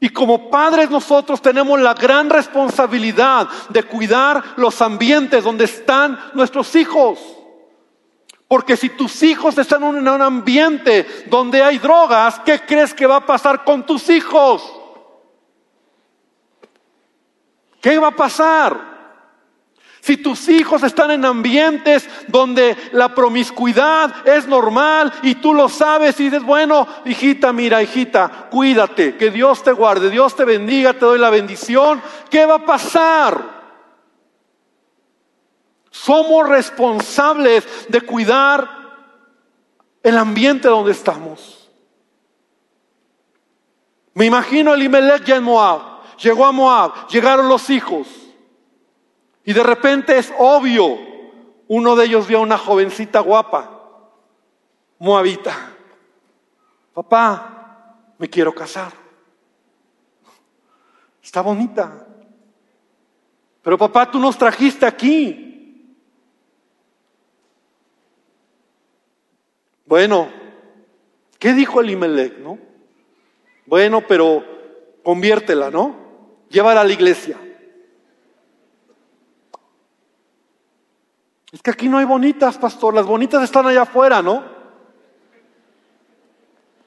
[0.01, 6.75] Y como padres nosotros tenemos la gran responsabilidad de cuidar los ambientes donde están nuestros
[6.75, 7.21] hijos.
[8.53, 13.17] Porque si tus hijos están en un ambiente donde hay drogas, ¿qué crees que va
[13.17, 14.71] a pasar con tus hijos?
[17.81, 18.79] ¿Qué va a pasar?
[20.03, 26.21] Si tus hijos están en ambientes donde la promiscuidad es normal y tú lo sabes
[26.21, 31.07] y dices, bueno, hijita, mira, hijita, cuídate, que Dios te guarde, Dios te bendiga, te
[31.07, 33.62] doy la bendición, ¿qué va a pasar?
[35.93, 38.67] Somos responsables de cuidar
[40.03, 41.71] el ambiente donde estamos.
[44.15, 46.01] Me imagino el Imelech ya en Moab.
[46.17, 48.09] Llegó a Moab, llegaron los hijos.
[49.45, 50.99] Y de repente es obvio,
[51.69, 54.09] uno de ellos vio a una jovencita guapa,
[54.99, 55.55] moabita.
[56.95, 58.93] Papá, me quiero casar.
[61.23, 62.07] Está bonita.
[63.61, 65.52] Pero papá, tú nos trajiste aquí.
[69.93, 70.27] Bueno,
[71.39, 72.59] ¿Qué dijo Elimelech, no?
[73.67, 74.43] Bueno, pero
[75.03, 75.95] conviértela, ¿no?
[76.49, 77.37] Llévala a la iglesia.
[81.53, 84.43] Es que aquí no hay bonitas, pastor, las bonitas están allá afuera, ¿no?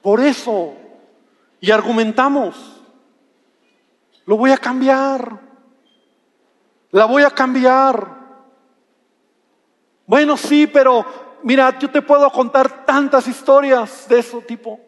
[0.02, 0.74] Por eso,
[1.60, 2.82] y argumentamos,
[4.24, 5.38] lo voy a cambiar,
[6.90, 8.16] la voy a cambiar.
[10.08, 14.80] Bueno, sí, pero mira, yo te puedo contar tantas historias de ese tipo.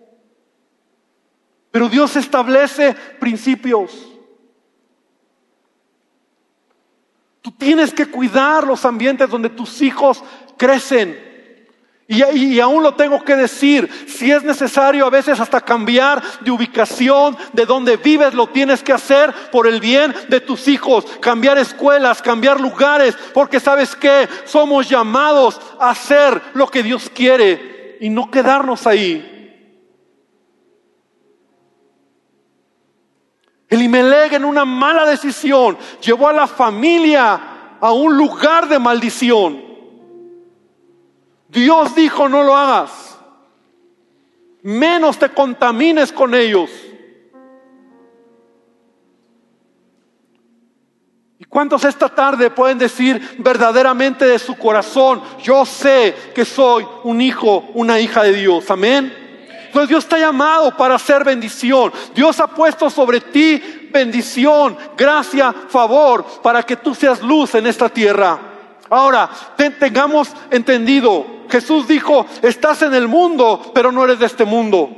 [1.70, 4.08] Pero Dios establece principios.
[7.42, 10.22] Tú tienes que cuidar los ambientes donde tus hijos
[10.56, 11.27] crecen.
[12.10, 17.36] Y, aún lo tengo que decir, si es necesario a veces hasta cambiar de ubicación,
[17.52, 22.22] de donde vives, lo tienes que hacer por el bien de tus hijos, cambiar escuelas,
[22.22, 28.30] cambiar lugares, porque sabes que somos llamados a hacer lo que Dios quiere y no
[28.30, 29.34] quedarnos ahí.
[33.68, 39.67] Elimelech en una mala decisión llevó a la familia a un lugar de maldición.
[41.48, 43.18] Dios dijo, no lo hagas.
[44.62, 46.70] Menos te contamines con ellos.
[51.38, 57.20] ¿Y cuántos esta tarde pueden decir verdaderamente de su corazón, yo sé que soy un
[57.20, 58.70] hijo, una hija de Dios?
[58.70, 59.28] Amén.
[59.66, 61.92] Entonces Dios está llamado para hacer bendición.
[62.14, 67.88] Dios ha puesto sobre ti bendición, gracia, favor, para que tú seas luz en esta
[67.88, 68.47] tierra.
[68.90, 69.28] Ahora,
[69.78, 74.90] tengamos entendido, Jesús dijo, estás en el mundo, pero no eres de este mundo.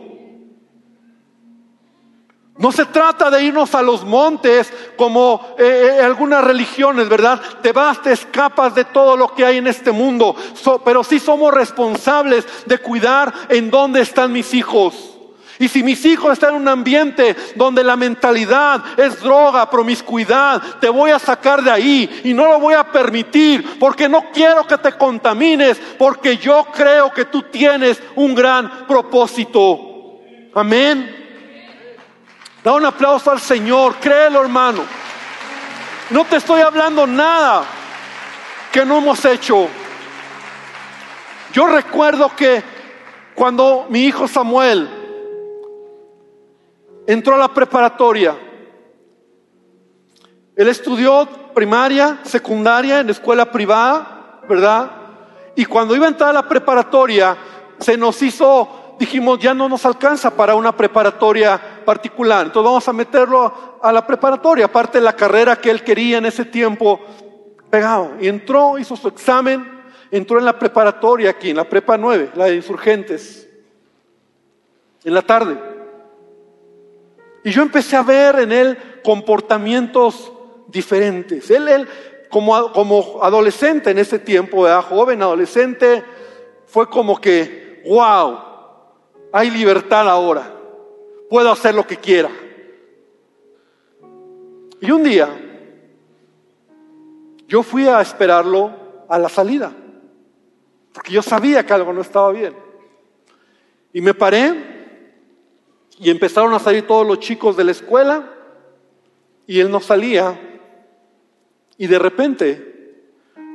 [2.61, 7.41] No se trata de irnos a los montes como eh, eh, algunas religiones, ¿verdad?
[7.63, 10.37] Te vas, te escapas de todo lo que hay en este mundo,
[10.85, 15.10] pero sí somos responsables de cuidar en dónde están mis hijos.
[15.61, 20.89] Y si mis hijos están en un ambiente donde la mentalidad es droga, promiscuidad, te
[20.89, 24.79] voy a sacar de ahí y no lo voy a permitir porque no quiero que
[24.79, 30.23] te contamines, porque yo creo que tú tienes un gran propósito.
[30.55, 31.15] Amén.
[32.65, 34.83] Da un aplauso al Señor, créelo hermano.
[36.09, 37.65] No te estoy hablando nada
[38.73, 39.69] que no hemos hecho.
[41.53, 42.63] Yo recuerdo que
[43.35, 45.00] cuando mi hijo Samuel
[47.07, 48.37] entró a la preparatoria.
[50.57, 54.91] Él estudió primaria, secundaria en escuela privada, ¿verdad?
[55.57, 57.37] Y cuando iba a entrar a la preparatoria,
[57.79, 62.47] se nos hizo, dijimos, ya no nos alcanza para una preparatoria particular.
[62.47, 66.27] Entonces vamos a meterlo a la preparatoria, aparte de la carrera que él quería en
[66.27, 67.01] ese tiempo,
[67.71, 68.13] pegado.
[68.21, 72.57] Entró, hizo su examen, entró en la preparatoria aquí, en la prepa 9, la de
[72.57, 73.49] insurgentes,
[75.05, 75.70] en la tarde.
[77.43, 80.33] Y yo empecé a ver en él comportamientos
[80.67, 81.51] diferentes.
[81.51, 81.89] Él, él
[82.29, 86.05] como, como adolescente en ese tiempo, joven adolescente,
[86.67, 88.39] fue como que, wow,
[89.33, 90.55] hay libertad ahora,
[91.29, 92.31] puedo hacer lo que quiera.
[94.81, 95.29] Y un día,
[97.49, 98.73] yo fui a esperarlo
[99.09, 99.73] a la salida,
[100.93, 102.55] porque yo sabía que algo no estaba bien.
[103.93, 104.80] Y me paré
[106.01, 108.35] y empezaron a salir todos los chicos de la escuela
[109.47, 110.41] y él no salía.
[111.77, 113.05] Y de repente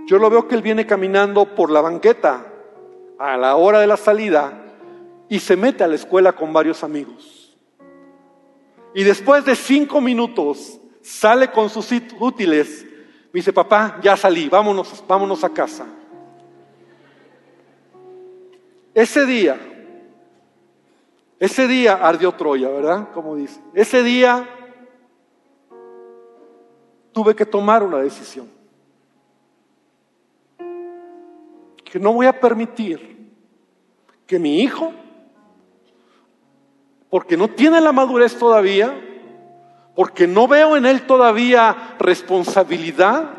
[0.06, 2.46] yo lo veo que él viene caminando por la banqueta
[3.18, 4.64] a la hora de la salida
[5.28, 7.58] y se mete a la escuela con varios amigos.
[8.94, 12.86] Y después de cinco minutos sale con sus útiles.
[13.34, 15.88] Me dice, papá, ya salí, vámonos, vámonos a casa.
[18.94, 19.75] Ese día
[21.40, 23.10] ese día ardió Troya, ¿verdad?
[23.14, 23.60] Como dice.
[23.74, 24.48] Ese día
[27.12, 28.50] tuve que tomar una decisión.
[31.84, 33.32] Que no voy a permitir
[34.26, 34.92] que mi hijo,
[37.10, 38.94] porque no tiene la madurez todavía,
[39.96, 43.30] porque no veo en él todavía responsabilidad,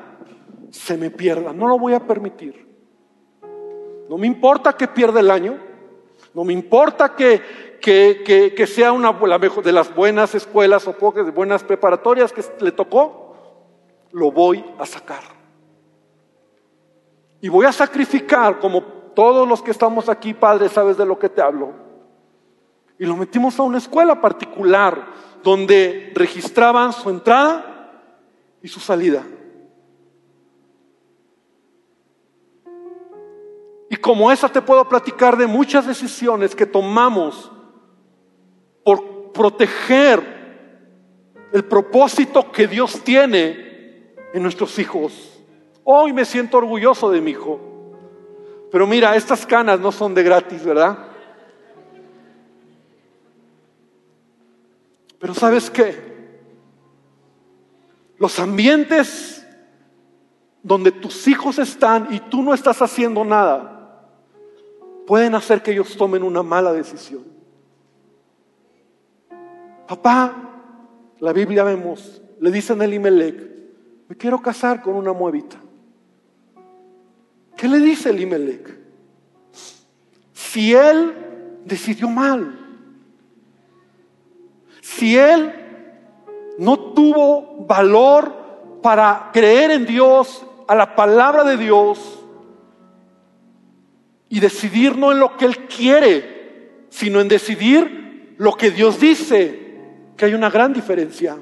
[0.70, 1.52] se me pierda.
[1.52, 2.66] No lo voy a permitir.
[4.08, 5.58] No me importa que pierda el año.
[6.32, 7.42] No me importa que,
[7.86, 13.36] que, sea una de las buenas escuelas o pocas buenas preparatorias que le tocó,
[14.10, 15.22] lo voy a sacar.
[17.40, 21.28] Y voy a sacrificar, como todos los que estamos aquí, Padre, sabes de lo que
[21.28, 21.74] te hablo.
[22.98, 25.06] Y lo metimos a una escuela particular
[25.44, 28.02] donde registraban su entrada
[28.62, 29.22] y su salida.
[33.88, 37.52] Y como esa te puedo platicar de muchas decisiones que tomamos
[39.32, 40.36] proteger
[41.52, 45.42] el propósito que Dios tiene en nuestros hijos.
[45.84, 47.60] Hoy me siento orgulloso de mi hijo.
[48.70, 50.98] Pero mira, estas canas no son de gratis, ¿verdad?
[55.18, 56.16] Pero ¿sabes qué?
[58.18, 59.46] Los ambientes
[60.62, 64.02] donde tus hijos están y tú no estás haciendo nada,
[65.06, 67.35] pueden hacer que ellos tomen una mala decisión.
[69.86, 70.34] Papá,
[71.20, 73.36] la Biblia vemos, le dicen a Elimelech,
[74.08, 75.56] me quiero casar con una muevita.
[77.56, 78.78] ¿Qué le dice Elimelech?
[80.32, 81.14] Si él
[81.64, 82.58] decidió mal,
[84.80, 85.52] si él
[86.58, 92.22] no tuvo valor para creer en Dios, a la palabra de Dios,
[94.28, 99.65] y decidir no en lo que él quiere, sino en decidir lo que Dios dice,
[100.16, 101.36] que hay una gran diferencia.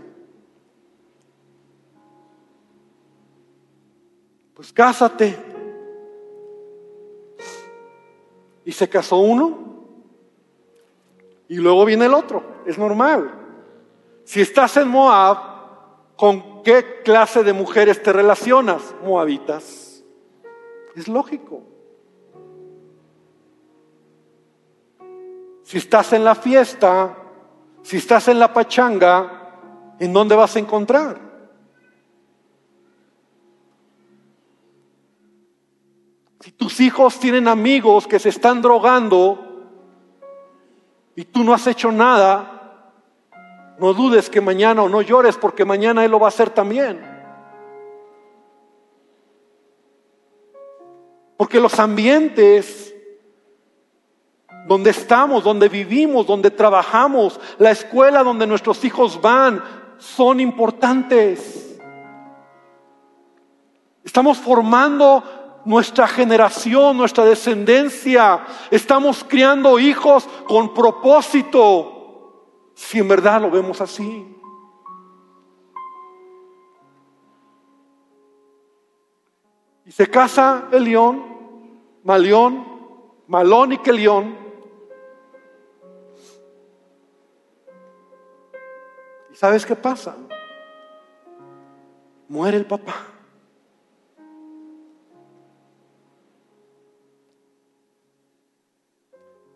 [4.54, 5.36] Pues cásate.
[8.64, 9.58] Y se casó uno
[11.48, 12.42] y luego viene el otro.
[12.66, 13.32] Es normal.
[14.24, 18.94] Si estás en Moab, ¿con qué clase de mujeres te relacionas?
[19.04, 20.02] Moabitas.
[20.96, 21.62] Es lógico.
[25.62, 27.23] Si estás en la fiesta,
[27.84, 31.20] si estás en la pachanga, ¿en dónde vas a encontrar?
[36.40, 39.68] Si tus hijos tienen amigos que se están drogando
[41.14, 42.90] y tú no has hecho nada,
[43.78, 47.04] no dudes que mañana o no llores porque mañana Él lo va a hacer también.
[51.36, 52.93] Porque los ambientes
[54.66, 59.62] donde estamos, donde vivimos, donde trabajamos, la escuela donde nuestros hijos van,
[59.98, 61.78] son importantes.
[64.02, 65.22] Estamos formando
[65.64, 68.44] nuestra generación, nuestra descendencia.
[68.70, 74.30] Estamos criando hijos con propósito, si en verdad lo vemos así.
[79.86, 81.22] Y se casa el león,
[82.02, 82.66] Malión,
[83.26, 84.43] Malón y Kelión
[89.34, 90.14] ¿Sabes qué pasa?
[92.28, 92.94] Muere el papá.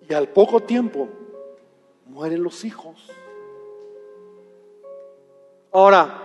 [0.09, 1.09] Y al poco tiempo
[2.07, 3.09] mueren los hijos.
[5.71, 6.25] Ahora,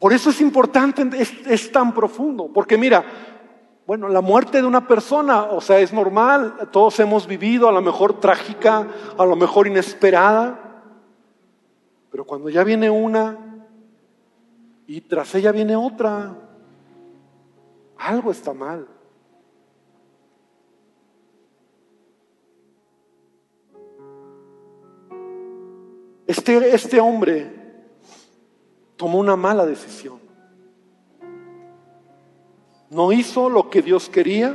[0.00, 3.04] por eso es importante, es, es, tan profundo, porque mira,
[3.86, 7.82] bueno, la muerte de una persona, o sea, es normal, todos hemos vivido, a lo
[7.82, 10.71] mejor trágica, a lo mejor inesperada,
[12.12, 13.38] pero cuando ya viene una
[14.86, 16.36] y tras ella viene otra,
[17.96, 18.86] algo está mal.
[26.26, 27.50] Este, este hombre
[28.96, 30.20] tomó una mala decisión.
[32.90, 34.54] No hizo lo que Dios quería,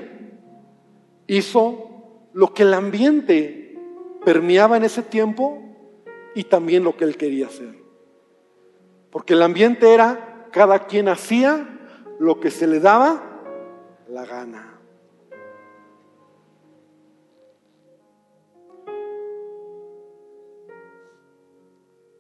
[1.25, 3.79] hizo lo que el ambiente
[4.23, 5.66] permeaba en ese tiempo
[6.37, 7.73] y también lo que él quería hacer.
[9.09, 11.67] Porque el ambiente era, cada quien hacía
[12.19, 13.41] lo que se le daba
[14.07, 14.79] la gana.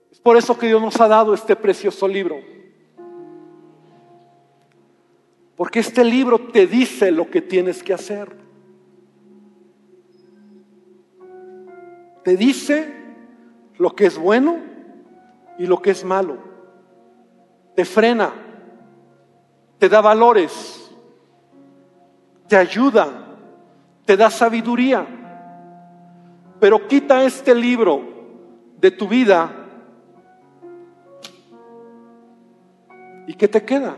[0.09, 2.39] Es por eso que Dios nos ha dado este precioso libro.
[5.55, 8.35] Porque este libro te dice lo que tienes que hacer.
[12.23, 12.97] Te dice
[13.77, 14.57] lo que es bueno
[15.57, 16.37] y lo que es malo.
[17.75, 18.33] Te frena,
[19.77, 20.91] te da valores,
[22.47, 23.07] te ayuda,
[24.05, 25.05] te da sabiduría.
[26.59, 28.01] Pero quita este libro
[28.79, 29.51] de tu vida
[33.27, 33.95] y ¿qué te queda?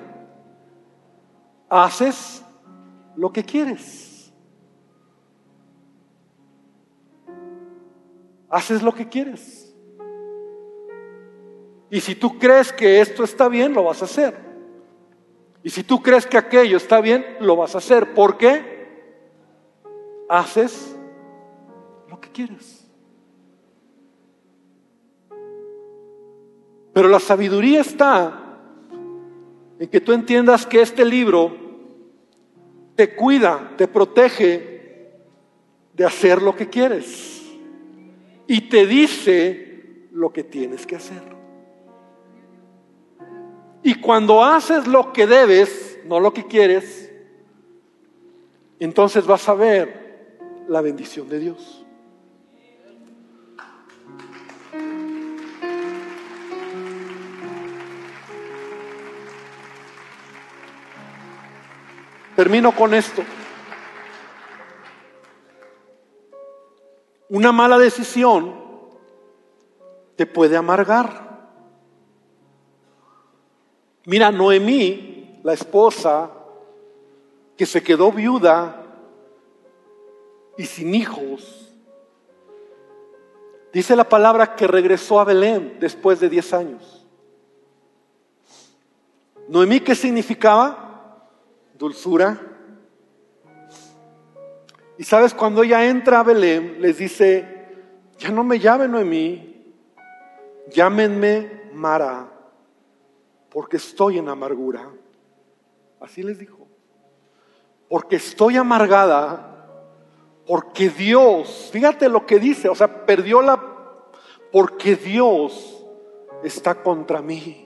[1.69, 2.43] Haces
[3.15, 4.33] lo que quieres.
[8.49, 9.68] Haces lo que quieres.
[11.91, 14.35] Y si tú crees que esto está bien, lo vas a hacer.
[15.63, 18.13] Y si tú crees que aquello está bien, lo vas a hacer.
[18.13, 18.87] ¿Por qué?
[20.29, 20.95] Haces
[22.07, 22.85] lo que quieres.
[26.93, 28.57] Pero la sabiduría está
[29.79, 31.55] en que tú entiendas que este libro
[32.95, 35.11] te cuida, te protege
[35.93, 37.43] de hacer lo que quieres.
[38.47, 41.38] Y te dice lo que tienes que hacer.
[43.83, 47.11] Y cuando haces lo que debes, no lo que quieres,
[48.79, 51.85] entonces vas a ver la bendición de Dios.
[62.35, 63.21] Termino con esto.
[67.27, 68.55] Una mala decisión
[70.15, 71.28] te puede amargar.
[74.09, 76.31] Mira, Noemí, la esposa,
[77.55, 78.83] que se quedó viuda
[80.57, 81.71] y sin hijos,
[83.71, 87.05] dice la palabra que regresó a Belén después de 10 años.
[89.47, 91.27] Noemí, ¿qué significaba?
[91.77, 92.41] dulzura.
[94.97, 97.67] Y sabes, cuando ella entra a Belén, les dice,
[98.17, 99.71] ya no me llamen Noemí,
[100.71, 102.38] llámenme Mara,
[103.51, 104.89] porque estoy en amargura.
[105.99, 106.67] Así les dijo.
[107.89, 109.83] Porque estoy amargada,
[110.45, 113.59] porque Dios, fíjate lo que dice, o sea, perdió la,
[114.51, 115.85] porque Dios
[116.43, 117.65] está contra mí.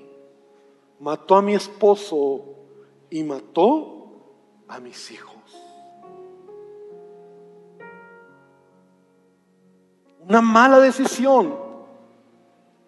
[0.99, 2.45] Mató a mi esposo
[3.09, 4.03] y mató
[4.67, 5.33] a mis hijos.
[10.27, 11.55] Una mala decisión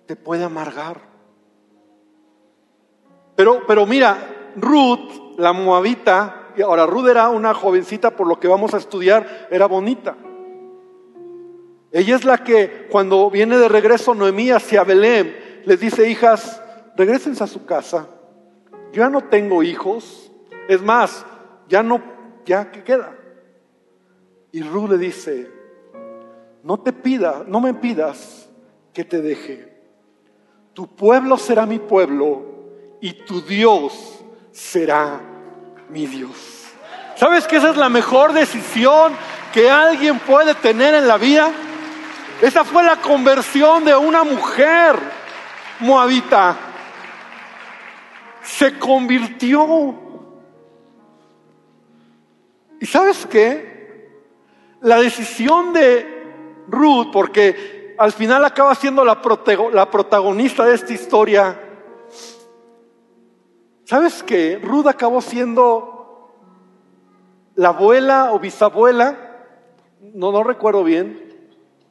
[0.05, 1.14] te puede amargar.
[3.35, 8.73] Pero, pero mira, Ruth, la moabita, ahora Ruth era una jovencita, por lo que vamos
[8.73, 10.15] a estudiar, era bonita.
[11.91, 16.61] Ella es la que cuando viene de regreso Noemí hacia Belén, les dice, hijas,
[16.95, 18.07] regresense a su casa.
[18.91, 20.31] Yo ya no tengo hijos.
[20.67, 21.25] Es más,
[21.67, 22.01] ya no,
[22.45, 23.15] ya que queda.
[24.51, 25.51] Y Ruth le dice,
[26.63, 28.49] no te pida, no me pidas
[28.93, 29.73] que te deje.
[30.73, 32.54] Tu pueblo será mi pueblo
[33.01, 33.93] y tu Dios
[34.51, 35.19] será
[35.89, 36.65] mi Dios.
[37.15, 39.13] ¿Sabes que esa es la mejor decisión
[39.53, 41.51] que alguien puede tener en la vida?
[42.41, 44.95] Esa fue la conversión de una mujer
[45.79, 46.57] moabita.
[48.43, 50.05] Se convirtió
[52.79, 54.11] ¿Y sabes qué?
[54.81, 59.19] La decisión de Ruth, porque al final acaba siendo la,
[59.73, 61.59] la protagonista de esta historia,
[63.85, 64.59] ¿sabes qué?
[64.61, 65.95] Ruth acabó siendo
[67.55, 69.17] la abuela o bisabuela,
[70.13, 71.33] no, no recuerdo bien,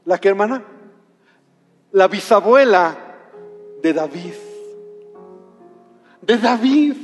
[0.05, 0.63] ¿la que hermana?
[1.93, 2.97] La bisabuela
[3.83, 4.35] de David.
[6.21, 6.97] De David.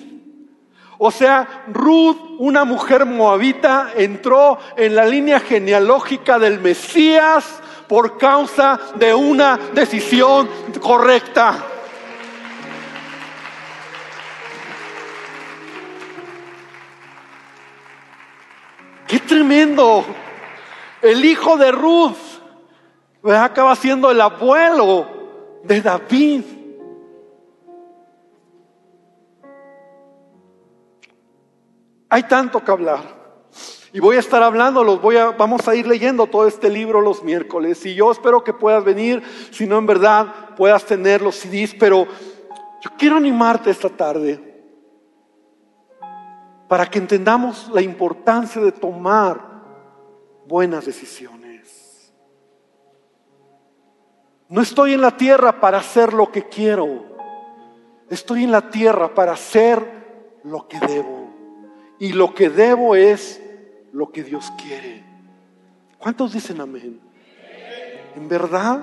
[0.98, 8.78] O sea, Ruth, una mujer moabita, entró en la línea genealógica del Mesías por causa
[8.96, 10.48] de una decisión
[10.80, 11.69] correcta.
[19.10, 20.04] ¡Qué tremendo!
[21.02, 22.14] El hijo de Ruth
[23.24, 25.04] acaba siendo el abuelo
[25.64, 26.42] de David.
[32.08, 33.18] Hay tanto que hablar.
[33.92, 37.00] Y voy a estar hablando, los voy a, vamos a ir leyendo todo este libro
[37.00, 37.84] los miércoles.
[37.86, 42.06] Y yo espero que puedas venir, si no en verdad puedas tener los CDs, pero
[42.80, 44.49] yo quiero animarte esta tarde
[46.70, 49.40] para que entendamos la importancia de tomar
[50.46, 52.14] buenas decisiones.
[54.48, 57.06] No estoy en la tierra para hacer lo que quiero,
[58.08, 61.30] estoy en la tierra para hacer lo que debo.
[61.98, 63.42] Y lo que debo es
[63.90, 65.04] lo que Dios quiere.
[65.98, 67.00] ¿Cuántos dicen amén?
[68.14, 68.80] ¿En verdad?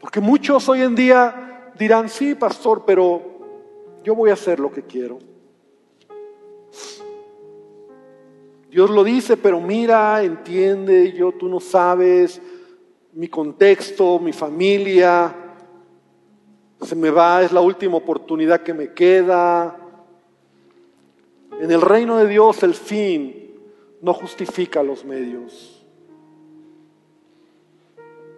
[0.00, 3.29] Porque muchos hoy en día dirán, sí, pastor, pero
[4.02, 5.18] yo voy a hacer lo que quiero.
[8.70, 12.40] Dios lo dice, pero mira, entiende, yo tú no sabes
[13.12, 15.34] mi contexto, mi familia,
[16.80, 19.76] se me va, es la última oportunidad que me queda,
[21.60, 23.52] en el reino de Dios el fin
[24.00, 25.84] no justifica los medios.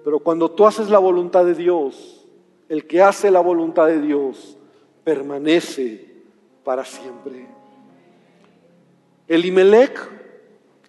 [0.05, 2.27] Pero cuando tú haces la voluntad de Dios,
[2.69, 4.59] el que hace la voluntad de Dios
[5.05, 6.07] permanece
[6.64, 7.46] para siempre.
[9.28, 9.98] Elimelech,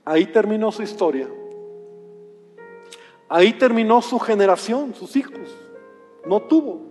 [0.05, 1.29] ahí terminó su historia.
[3.29, 5.57] Ahí terminó su generación, sus hijos.
[6.25, 6.81] No tuvo.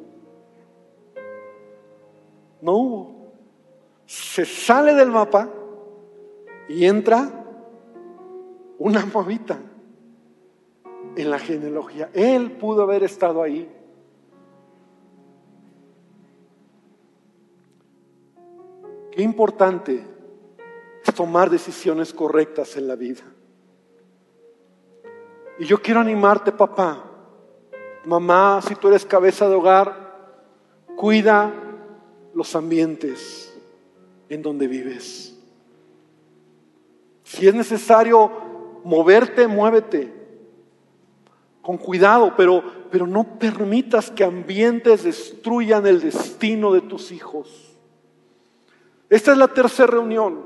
[2.60, 3.12] No hubo
[4.12, 5.48] se sale del mapa
[6.68, 7.46] y entra
[8.78, 9.58] una movita.
[11.14, 12.10] en la genealogía.
[12.14, 13.70] Él pudo haber estado ahí.
[19.12, 20.02] Qué importante
[21.04, 23.22] es tomar decisiones correctas en la vida.
[25.58, 27.04] Y yo quiero animarte, papá,
[28.06, 30.02] mamá, si tú eres cabeza de hogar,
[30.96, 31.52] cuida
[32.34, 33.54] los ambientes
[34.30, 35.38] en donde vives.
[37.22, 38.30] Si es necesario
[38.82, 40.22] moverte, muévete.
[41.60, 47.71] Con cuidado, pero, pero no permitas que ambientes destruyan el destino de tus hijos.
[49.12, 50.42] Esta es la tercera reunión.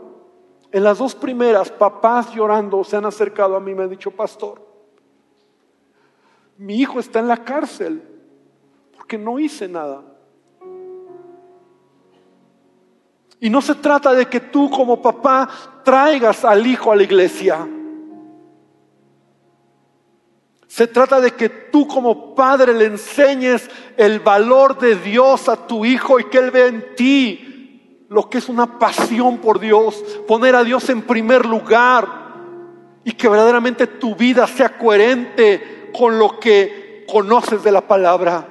[0.73, 4.61] En las dos primeras, papás llorando se han acercado a mí me han dicho, pastor,
[6.59, 8.03] mi hijo está en la cárcel
[8.97, 10.03] porque no hice nada.
[13.39, 15.49] Y no se trata de que tú como papá
[15.85, 17.69] traigas al hijo a la iglesia.
[20.67, 25.85] Se trata de que tú como padre le enseñes el valor de Dios a tu
[25.85, 27.46] hijo y que él vea en ti
[28.09, 32.27] lo que es una pasión por Dios, poner a Dios en primer lugar
[33.05, 38.49] y que verdaderamente tu vida sea coherente con lo que conoces de la palabra.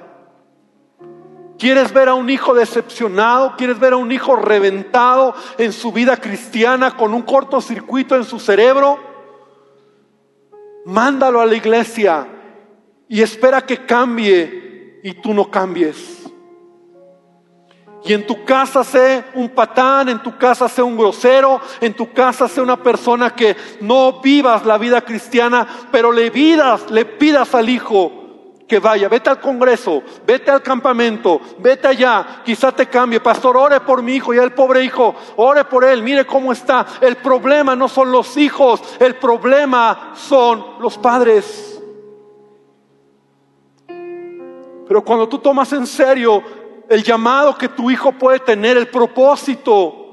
[1.57, 3.55] ¿Quieres ver a un hijo decepcionado?
[3.57, 8.39] ¿Quieres ver a un hijo reventado en su vida cristiana con un cortocircuito en su
[8.39, 8.99] cerebro?
[10.85, 12.27] Mándalo a la iglesia
[13.07, 16.24] y espera que cambie y tú no cambies.
[18.05, 22.13] Y en tu casa sea un patán, en tu casa sea un grosero, en tu
[22.13, 27.55] casa sea una persona que no vivas la vida cristiana, pero le pidas, le pidas
[27.55, 28.25] al hijo
[28.67, 33.79] que vaya, vete al congreso, vete al campamento, vete allá, quizá te cambie, pastor, ore
[33.81, 36.85] por mi hijo y el pobre hijo, ore por él, mire cómo está.
[37.01, 41.81] El problema no son los hijos, el problema son los padres.
[44.87, 46.43] Pero cuando tú tomas en serio
[46.89, 50.05] el llamado que tu hijo puede tener, el propósito,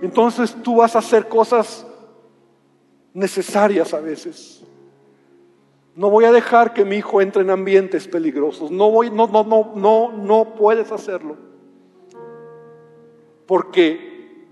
[0.00, 1.86] entonces tú vas a hacer cosas
[3.12, 4.62] necesarias a veces.
[5.94, 8.70] No voy a dejar que mi hijo entre en ambientes peligrosos.
[8.70, 11.36] No voy, no, no, no, no, no puedes hacerlo.
[13.46, 14.46] Porque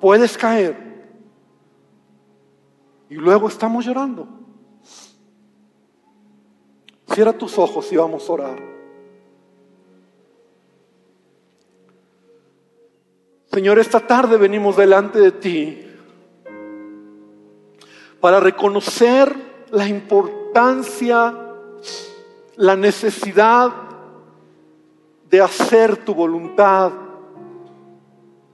[0.00, 0.86] puedes caer.
[3.10, 4.26] Y luego estamos llorando.
[7.12, 8.75] Cierra tus ojos y vamos a orar.
[13.56, 15.82] Señor, esta tarde venimos delante de ti
[18.20, 19.34] para reconocer
[19.70, 21.34] la importancia,
[22.56, 23.72] la necesidad
[25.30, 26.92] de hacer tu voluntad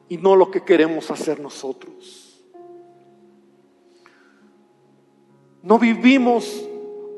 [0.08, 2.40] y no lo que queremos hacer nosotros.
[5.64, 6.64] No vivimos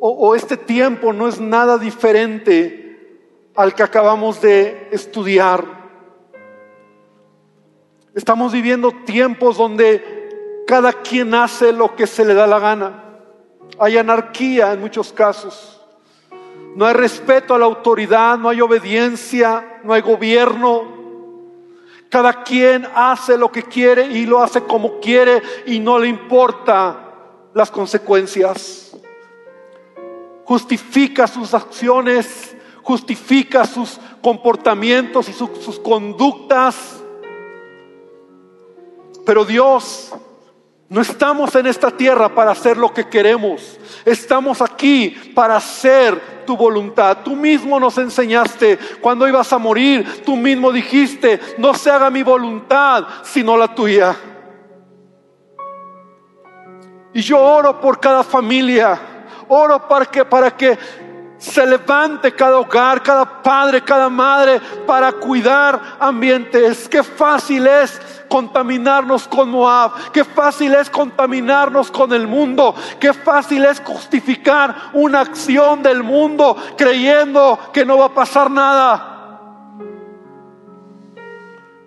[0.00, 5.83] o, este tiempo no es nada diferente al que acabamos de estudiar.
[8.14, 13.02] Estamos viviendo tiempos donde cada quien hace lo que se le da la gana.
[13.78, 15.80] Hay anarquía en muchos casos.
[16.76, 20.94] No hay respeto a la autoridad, no hay obediencia, no hay gobierno.
[22.08, 27.12] Cada quien hace lo que quiere y lo hace como quiere y no le importa
[27.52, 28.96] las consecuencias.
[30.44, 37.03] Justifica sus acciones, justifica sus comportamientos y sus conductas.
[39.24, 40.12] Pero Dios
[40.88, 43.78] no estamos en esta tierra para hacer lo que queremos.
[44.04, 47.18] Estamos aquí para hacer tu voluntad.
[47.24, 50.22] Tú mismo nos enseñaste cuando ibas a morir.
[50.24, 54.14] Tú mismo dijiste, no se haga mi voluntad, sino la tuya.
[57.14, 59.00] Y yo oro por cada familia.
[59.48, 60.78] Oro para que, para que
[61.44, 66.88] se levante cada hogar, cada padre, cada madre para cuidar ambientes.
[66.88, 73.62] Qué fácil es contaminarnos con Moab, qué fácil es contaminarnos con el mundo, qué fácil
[73.66, 79.10] es justificar una acción del mundo creyendo que no va a pasar nada.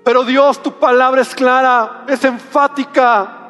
[0.03, 3.46] Pero Dios, tu palabra es clara, es enfática.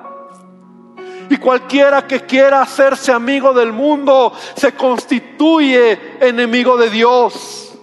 [1.29, 7.73] Y cualquiera que quiera hacerse amigo del mundo se constituye enemigo de Dios.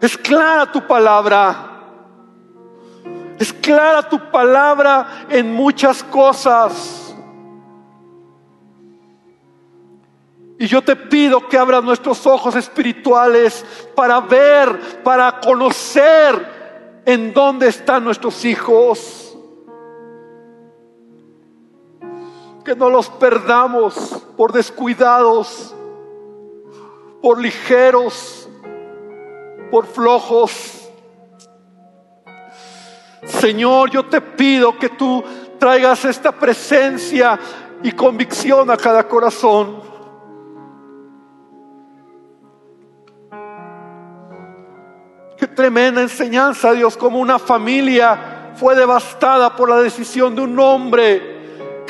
[0.00, 1.66] Es clara tu palabra.
[3.38, 7.14] Es clara tu palabra en muchas cosas.
[10.58, 13.64] Y yo te pido que abras nuestros ojos espirituales
[13.94, 19.29] para ver, para conocer en dónde están nuestros hijos.
[22.64, 23.94] Que no los perdamos
[24.36, 25.74] por descuidados,
[27.22, 28.48] por ligeros,
[29.70, 30.88] por flojos.
[33.24, 35.22] Señor, yo te pido que tú
[35.58, 37.38] traigas esta presencia
[37.82, 39.82] y convicción a cada corazón.
[45.36, 51.29] Qué tremenda enseñanza, Dios, como una familia fue devastada por la decisión de un hombre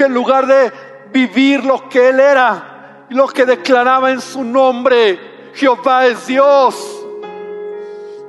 [0.04, 0.72] en lugar de
[1.12, 2.70] vivir lo que él era
[3.10, 7.06] lo que declaraba en su nombre, Jehová es Dios,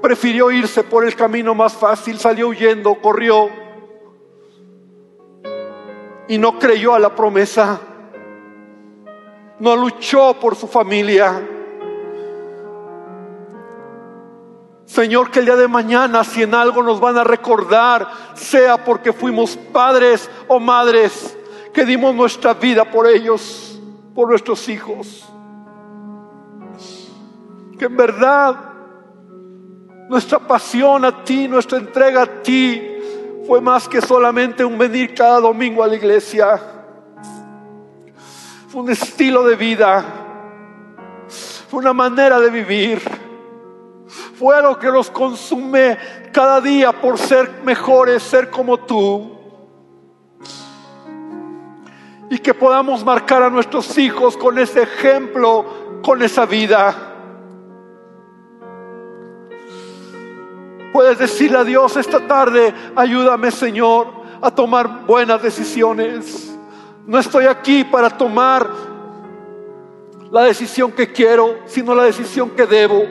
[0.02, 3.50] prefirió irse por el camino más fácil, salió huyendo, corrió
[6.28, 7.80] y no creyó a la promesa,
[9.60, 11.48] no luchó por su familia.
[14.86, 19.14] Señor, que el día de mañana, si en algo nos van a recordar, sea porque
[19.14, 21.38] fuimos padres o madres,
[21.74, 23.80] que dimos nuestra vida por ellos,
[24.14, 25.26] por nuestros hijos.
[27.78, 28.56] Que en verdad
[30.10, 32.82] nuestra pasión a ti, nuestra entrega a ti,
[33.48, 36.60] fue más que solamente un venir cada domingo a la iglesia.
[38.68, 40.06] Fue un estilo de vida,
[41.70, 43.02] fue una manera de vivir
[44.42, 46.00] fue lo que nos consume
[46.32, 49.38] cada día por ser mejores, ser como tú.
[52.32, 56.96] Y que podamos marcar a nuestros hijos con ese ejemplo, con esa vida.
[60.94, 64.08] Puedes decirle a Dios esta tarde, ayúdame Señor
[64.42, 66.58] a tomar buenas decisiones.
[67.06, 68.70] No estoy aquí para tomar
[70.32, 73.04] la decisión que quiero, sino la decisión que debo.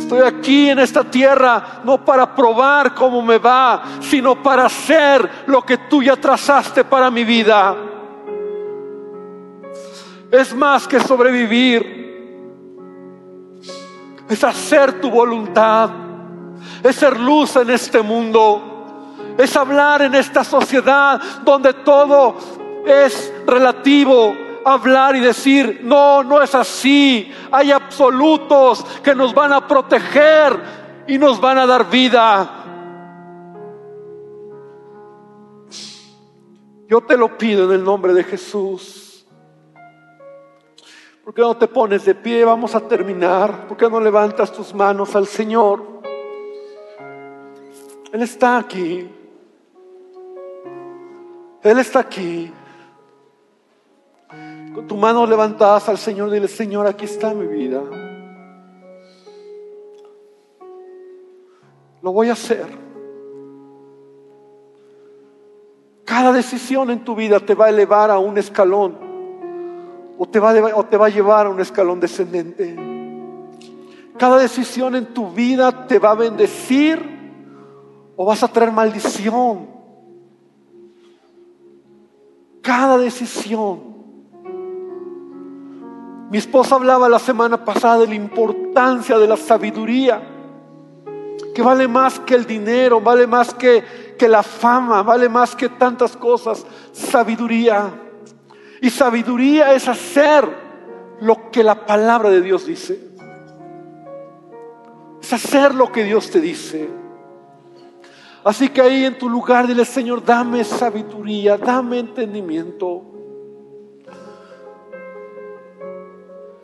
[0.00, 5.62] Estoy aquí en esta tierra no para probar cómo me va, sino para hacer lo
[5.62, 7.76] que tú ya trazaste para mi vida.
[10.30, 12.00] Es más que sobrevivir.
[14.26, 15.90] Es hacer tu voluntad.
[16.82, 19.14] Es ser luz en este mundo.
[19.36, 22.36] Es hablar en esta sociedad donde todo
[22.86, 24.34] es relativo
[24.64, 27.32] hablar y decir, no, no es así.
[27.50, 30.58] Hay absolutos que nos van a proteger
[31.06, 32.56] y nos van a dar vida.
[36.88, 39.24] Yo te lo pido en el nombre de Jesús.
[41.24, 42.44] ¿Por qué no te pones de pie?
[42.44, 43.68] Vamos a terminar.
[43.68, 46.00] ¿Por qué no levantas tus manos al Señor?
[48.12, 49.08] Él está aquí.
[51.62, 52.52] Él está aquí.
[54.74, 57.82] Con tu mano levantadas al Señor, dile, Señor, aquí está mi vida.
[62.02, 62.66] Lo voy a hacer.
[66.04, 68.96] Cada decisión en tu vida te va a elevar a un escalón
[70.18, 72.76] o te va a, o te va a llevar a un escalón descendente.
[74.18, 77.02] Cada decisión en tu vida te va a bendecir
[78.16, 79.66] o vas a traer maldición.
[82.60, 83.99] Cada decisión
[86.30, 90.22] mi esposa hablaba la semana pasada de la importancia de la sabiduría,
[91.52, 95.68] que vale más que el dinero, vale más que, que la fama, vale más que
[95.68, 96.64] tantas cosas.
[96.92, 97.90] Sabiduría.
[98.80, 100.48] Y sabiduría es hacer
[101.20, 103.00] lo que la palabra de Dios dice.
[105.20, 106.88] Es hacer lo que Dios te dice.
[108.44, 113.09] Así que ahí en tu lugar dile, Señor, dame sabiduría, dame entendimiento.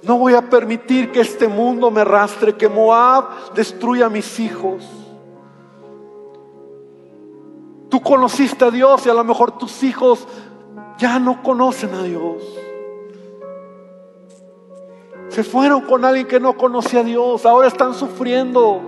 [0.06, 4.84] No voy a permitir que este mundo me arrastre, que Moab destruya a mis hijos.
[7.88, 10.28] Tú conociste a Dios y a lo mejor tus hijos
[10.96, 12.40] ya no conocen a Dios.
[15.28, 18.80] Se fueron con alguien que no conocía a Dios, ahora están sufriendo.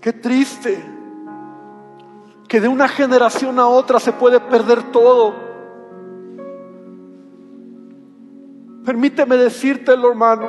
[0.00, 0.82] Qué triste
[2.48, 5.43] que de una generación a otra se puede perder todo.
[8.84, 10.48] Permíteme decírtelo, hermano.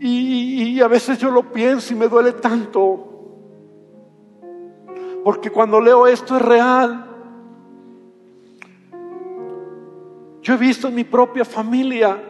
[0.00, 3.12] Y, a veces yo lo pienso y me duele tanto.
[5.24, 7.04] Porque cuando leo esto es real.
[10.40, 12.22] Yo he visto en mi propia familia.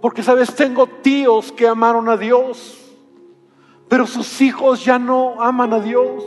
[0.00, 2.78] Porque, sabes, tengo tíos que amaron a Dios.
[3.88, 6.24] Pero sus hijos ya no aman a Dios.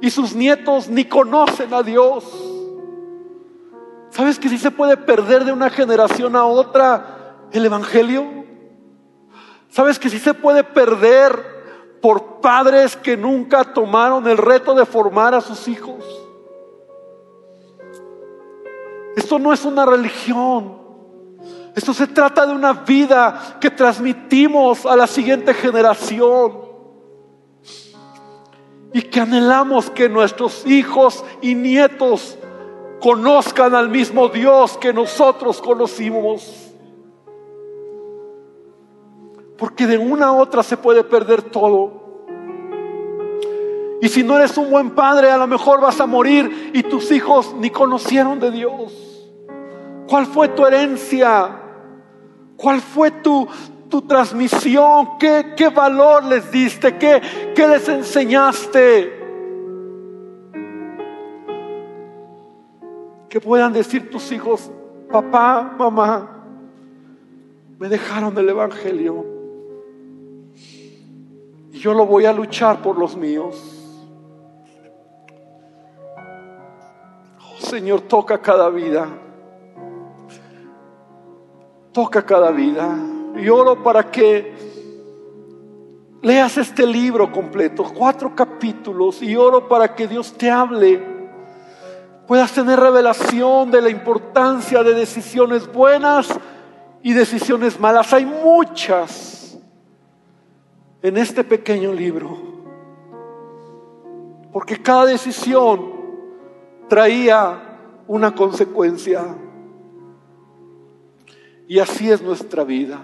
[0.00, 2.47] Y sus nietos ni conocen a Dios.
[4.18, 8.44] ¿Sabes que si se puede perder de una generación a otra el Evangelio?
[9.70, 11.58] ¿Sabes que si se puede perder
[12.00, 16.04] por padres que nunca tomaron el reto de formar a sus hijos.
[19.16, 20.78] Esto no es una religión.
[21.74, 26.66] Esto se trata de una vida que transmitimos a la siguiente generación
[28.92, 32.38] y que anhelamos que nuestros hijos y nietos
[33.00, 36.72] conozcan al mismo Dios que nosotros conocimos.
[39.56, 42.08] Porque de una a otra se puede perder todo.
[44.00, 47.10] Y si no eres un buen padre, a lo mejor vas a morir y tus
[47.10, 49.08] hijos ni conocieron de Dios.
[50.08, 51.50] ¿Cuál fue tu herencia?
[52.56, 53.48] ¿Cuál fue tu,
[53.88, 55.18] tu transmisión?
[55.18, 56.96] ¿Qué, ¿Qué, valor les diste?
[56.96, 57.20] ¿Qué,
[57.54, 59.17] ¿Qué les enseñaste?
[63.28, 64.70] Que puedan decir tus hijos,
[65.10, 66.38] papá, mamá,
[67.78, 69.24] me dejaron del Evangelio.
[71.72, 73.74] Y yo lo voy a luchar por los míos.
[77.38, 79.08] Oh, Señor, toca cada vida.
[81.92, 82.96] Toca cada vida.
[83.36, 84.54] Y oro para que
[86.22, 91.17] leas este libro completo, cuatro capítulos, y oro para que Dios te hable.
[92.28, 96.28] Puedas tener revelación de la importancia de decisiones buenas
[97.02, 98.12] y decisiones malas.
[98.12, 99.58] Hay muchas
[101.00, 102.36] en este pequeño libro.
[104.52, 105.90] Porque cada decisión
[106.86, 109.24] traía una consecuencia.
[111.66, 113.00] Y así es nuestra vida.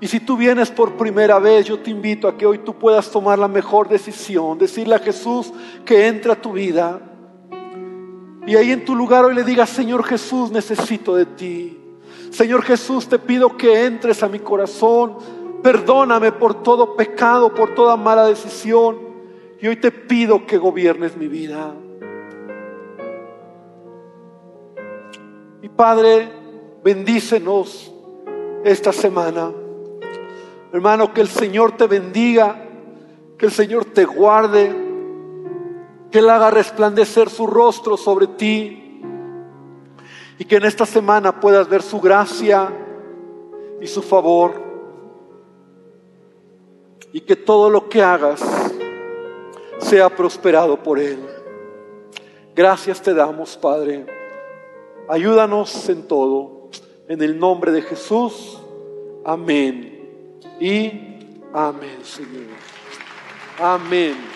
[0.00, 3.10] Y si tú vienes por primera vez, yo te invito a que hoy tú puedas
[3.10, 5.52] tomar la mejor decisión, decirle a Jesús
[5.84, 7.00] que entre a tu vida.
[8.46, 11.78] Y ahí en tu lugar hoy le digas, Señor Jesús, necesito de ti.
[12.30, 15.18] Señor Jesús, te pido que entres a mi corazón.
[15.62, 18.98] Perdóname por todo pecado, por toda mala decisión.
[19.60, 21.74] Y hoy te pido que gobiernes mi vida.
[25.60, 26.32] Y Padre,
[26.82, 27.92] bendícenos
[28.64, 29.52] esta semana.
[30.72, 32.64] Hermano, que el Señor te bendiga,
[33.36, 34.72] que el Señor te guarde,
[36.12, 39.02] que Él haga resplandecer su rostro sobre ti
[40.38, 42.72] y que en esta semana puedas ver su gracia
[43.80, 44.62] y su favor
[47.12, 48.40] y que todo lo que hagas
[49.78, 51.18] sea prosperado por Él.
[52.54, 54.06] Gracias te damos, Padre.
[55.08, 56.70] Ayúdanos en todo.
[57.08, 58.60] En el nombre de Jesús.
[59.24, 59.89] Amén
[60.60, 62.46] y amén, Señor.
[63.58, 64.29] Amén.